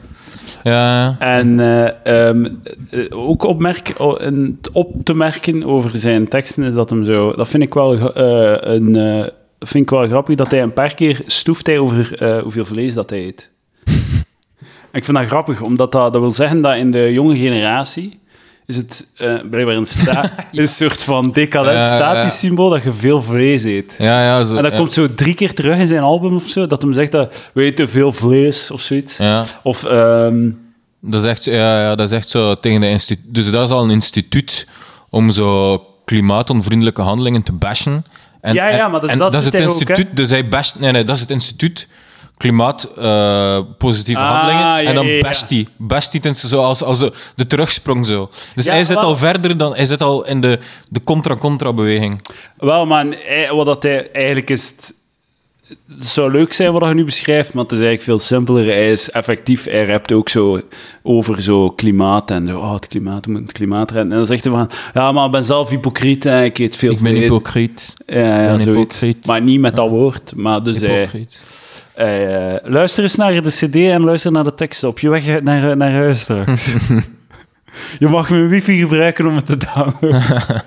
[0.64, 1.16] Ja.
[1.18, 2.44] En eh, ehm,
[2.90, 3.92] eh, ook opmerk,
[4.72, 7.32] op te merken over zijn teksten is dat hem zo...
[7.32, 9.26] Dat vind ik wel, eh, een, eh,
[9.58, 12.94] vind ik wel grappig, dat hij een paar keer stoeft hij over eh, hoeveel vlees
[12.94, 13.50] dat hij eet.
[13.84, 13.92] En
[15.00, 18.18] ik vind dat grappig, omdat dat, dat wil zeggen dat in de jonge generatie
[18.66, 22.12] is het eh, blijkbaar een, sta, een soort van decadent Ja, ja, ja.
[22.12, 23.94] statussymbool dat je veel vlees eet.
[23.98, 24.78] ja, ja, zo, En dat ja.
[24.78, 27.62] komt zo drie keer terug in zijn album of zo, dat hem zegt dat we
[27.62, 29.16] eten veel vlees of zoiets.
[29.16, 29.44] Ja.
[29.62, 29.84] Of...
[29.84, 30.50] ehm,
[31.00, 33.34] Dat is echt, ja, ja, dat is echt zo tegen de instituut.
[33.34, 34.66] Dus dat is al een instituut
[35.10, 38.04] om zo klimaatonvriendelijke handelingen te bashen.
[38.40, 40.16] En, Ja, ja, en- maar dus en dat is doet het hij ook, instituut.
[40.16, 41.88] dus hij basht, nee, nee, dat is het instituut
[42.36, 44.82] klimaatpositieve Ah, handelingen.
[44.82, 45.20] ja, en dan ja, ja.
[45.22, 45.66] basht hij.
[45.76, 48.30] Basht hij ten- zo als, als de, de terugsprong zo.
[48.54, 50.58] Dus Ja, hij zit wel- al verder dan, hij zit al in de,
[50.90, 52.20] de contra-contra-beweging.
[52.56, 54.94] Wel, maar hij- wat dat hij, eigenlijk is het...
[55.96, 58.64] Het zou leuk zijn wat je nu beschrijft, maar het is eigenlijk veel simpeler.
[58.66, 60.60] Hij is effectief, hij rapt ook zo
[61.02, 64.10] over zo klimaat en zo, oh, het klimaat, we moeten het klimaat redden.
[64.12, 66.92] En dan zegt hij van, ja, maar ik ben zelf hypocriet en ik eet veel
[66.92, 67.22] Ik ben vlees.
[67.22, 67.94] hypocriet.
[68.06, 69.00] Ja, ja, ben zoiets.
[69.00, 69.26] hypocriet.
[69.26, 70.32] Maar niet met dat woord.
[70.36, 71.08] Maar dus hij,
[71.96, 75.76] Eh, luister eens naar de cd en luister naar de tekst op je weg naar,
[75.76, 76.76] naar huis straks.
[77.98, 80.62] je mag mijn wifi gebruiken om het te downloaden.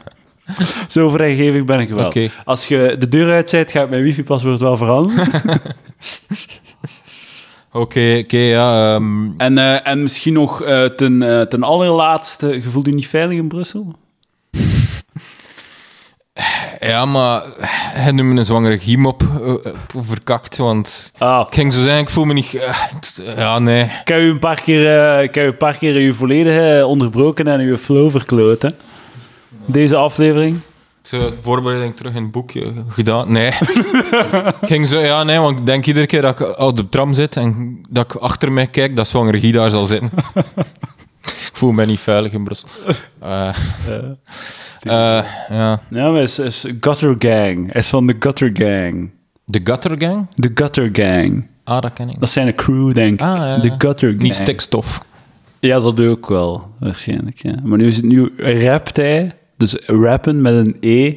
[0.88, 2.14] Zo vrijgevig ben ik wel.
[2.46, 5.28] Als je de deur uit bent, gaat mijn wifi-paswoord wel veranderen.
[7.72, 8.96] Oké, oké, ja.
[8.96, 13.38] ehm, en, eh, en misschien nog eh, ten, ten allerlaatste, je voelt je niet veilig
[13.38, 13.96] in Brussel?
[16.80, 17.44] Ja, maar
[17.94, 22.02] hij noemde een zwangere giem op eh, eh, verkakt, want Ah, ik ging zo zeggen,
[22.02, 22.54] ik voel me niet...
[22.56, 23.84] eh, ja, nee.
[23.84, 27.48] ik heb u een paar keer, eh, ik heb een paar keer uw volledige onderbroken
[27.48, 28.70] en uw flow verkloot, hè?
[29.66, 30.60] Deze aflevering.
[31.02, 33.32] Zo, voorbereiding terug in het boekje gedaan.
[33.32, 33.48] Nee.
[34.62, 37.14] ik ging zo, ja, nee, want ik denk iedere keer dat ik op de tram
[37.14, 40.10] zit en dat ik achter mij kijk, dat zwangere Guy daar zal zitten.
[41.50, 42.70] ik voel me niet veilig in Brussel.
[44.84, 45.26] Eh, ja.
[45.50, 47.72] Ja, maar hij is, is Gutter Gang.
[47.72, 49.10] Hij is van de Gutter Gang.
[49.46, 50.28] De Gutter Gang?
[50.34, 51.48] De Gutter Gang.
[51.64, 52.20] Ah, dat ken ik.
[52.20, 53.22] Dat zijn een crew, denk ik.
[53.28, 53.72] Ah, ja, De.
[53.78, 54.22] Gutter Gang.
[54.22, 55.00] Niet stikstof.
[55.60, 57.42] Ja, dat ook wel, waarschijnlijk.
[57.42, 57.56] Ja.
[57.64, 59.34] Maar nu is het nu rapt hij.
[59.58, 61.16] Dus rappen met een E.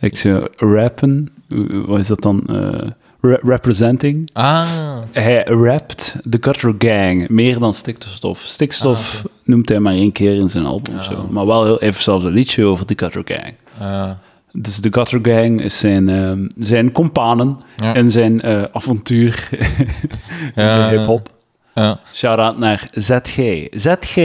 [0.00, 1.28] Ik zeg rappen.
[1.48, 2.42] Hoe- Wat is dat dan?
[2.46, 2.90] Eh,
[3.24, 4.30] re- representing.
[4.32, 4.66] Ah.
[5.12, 8.38] Hij rapt de Gutter Gang meer dan stikstof.
[8.40, 10.96] Stikstof Ah, noemt hij maar één keer in zijn album.
[10.96, 11.26] of Zo.
[11.30, 13.54] Maar wel heel, heeft zelfs een liedje over de Gutter Gang.
[13.80, 14.10] ah.
[14.56, 17.94] Dus de Gutter Gang is zijn, ehm, zijn companen Ja.
[17.94, 19.48] in zijn eh, avontuur
[20.54, 21.28] Ja, in hip-hop.
[21.74, 22.00] ja.
[22.12, 23.66] Shout-out naar ZG.
[23.70, 24.16] ZG,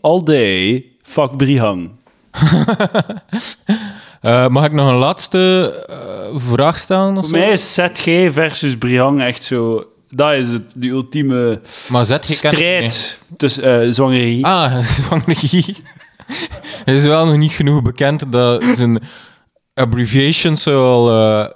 [0.00, 1.90] all day, fuck Brihang.
[4.20, 5.96] Eh, mag ik nog een laatste eh,
[6.40, 7.08] vraag stellen?
[7.08, 7.36] Of Voor zo?
[7.36, 9.84] mij is ZG versus Brihang echt zo...
[10.10, 14.46] Dat is het, de ultieme Maar strijd tussen eh zwangerie.
[14.46, 15.76] Ah, zwangere Guy.
[16.84, 19.02] Hij is wel nog niet genoeg bekend dat zijn
[19.74, 21.08] abbreviations zo al...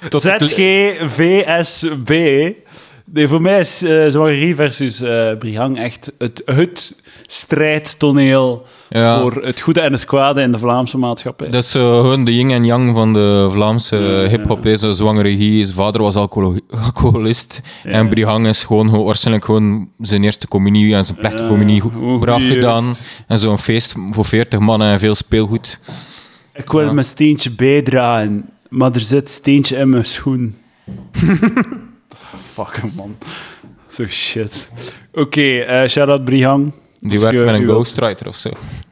[0.00, 2.10] het- ZGVSB.
[3.12, 9.20] Nee, voor mij is eh Zwagerie versus eh Brihang echt het, het strijdtoneel Ja.
[9.20, 11.50] voor het goede en het kwade in de Vlaamse maatschappij.
[11.50, 14.62] Dat is zo gewoon de yin en yang van de Vlaamse hip-hop.
[14.64, 14.76] hè.
[14.76, 15.64] Zo zwangere regie.
[15.64, 17.62] Zijn vader was alcohol- alcoholist.
[17.84, 21.82] En Brihang is gewoon, waarschijnlijk gewoon zijn eerste communie en zijn plechtige communie
[22.20, 22.94] braaf gedaan.
[23.26, 25.80] En zo'n feest voor 40 mannen en veel speelgoed.
[26.54, 30.54] Ik wil mijn steentje bijdragen, maar er zit steentje in mijn schoen.
[32.36, 33.16] Fuck man.
[33.88, 34.70] Zo shit.
[35.12, 36.72] Oké, eh shout-out Brihang.
[37.00, 38.50] Die werkt met een ghostwriter of zo.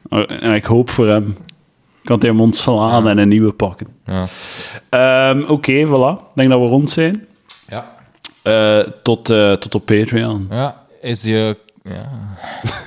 [0.09, 1.35] Oh, en ik hoop voor hem.
[2.03, 3.87] Kan hij hem ontslaan en een nieuwe pakken.
[4.05, 4.25] Ja.
[4.89, 6.21] Ehm, Oké, voilà.
[6.21, 7.25] Ik denk dat we rond zijn.
[7.67, 7.87] Ja.
[8.43, 10.47] Eh, tot, eh, tot op Patreon.
[10.49, 10.83] ja.
[11.01, 11.57] Is je...
[11.89, 12.37] Ja.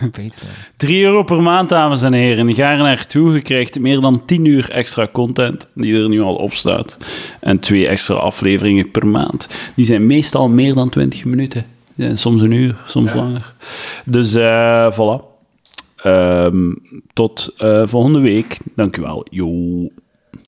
[0.17, 0.43] Beter.
[0.77, 2.55] 3 euro per maand, dames en heren.
[2.55, 3.33] Ga er naartoe.
[3.33, 6.99] Je krijgt meer dan 10 uur extra content, die er nu al op staat.
[7.41, 9.49] En twee extra afleveringen per maand.
[9.75, 11.67] Die zijn meestal meer dan 20 minuten.
[12.15, 13.55] Soms een uur, soms langer.
[14.05, 15.29] Dus eh voilà.
[16.03, 16.75] Ehm,
[17.13, 18.59] tot eh, volgende week.
[18.75, 19.27] Dank u wel.
[19.31, 19.49] Yo.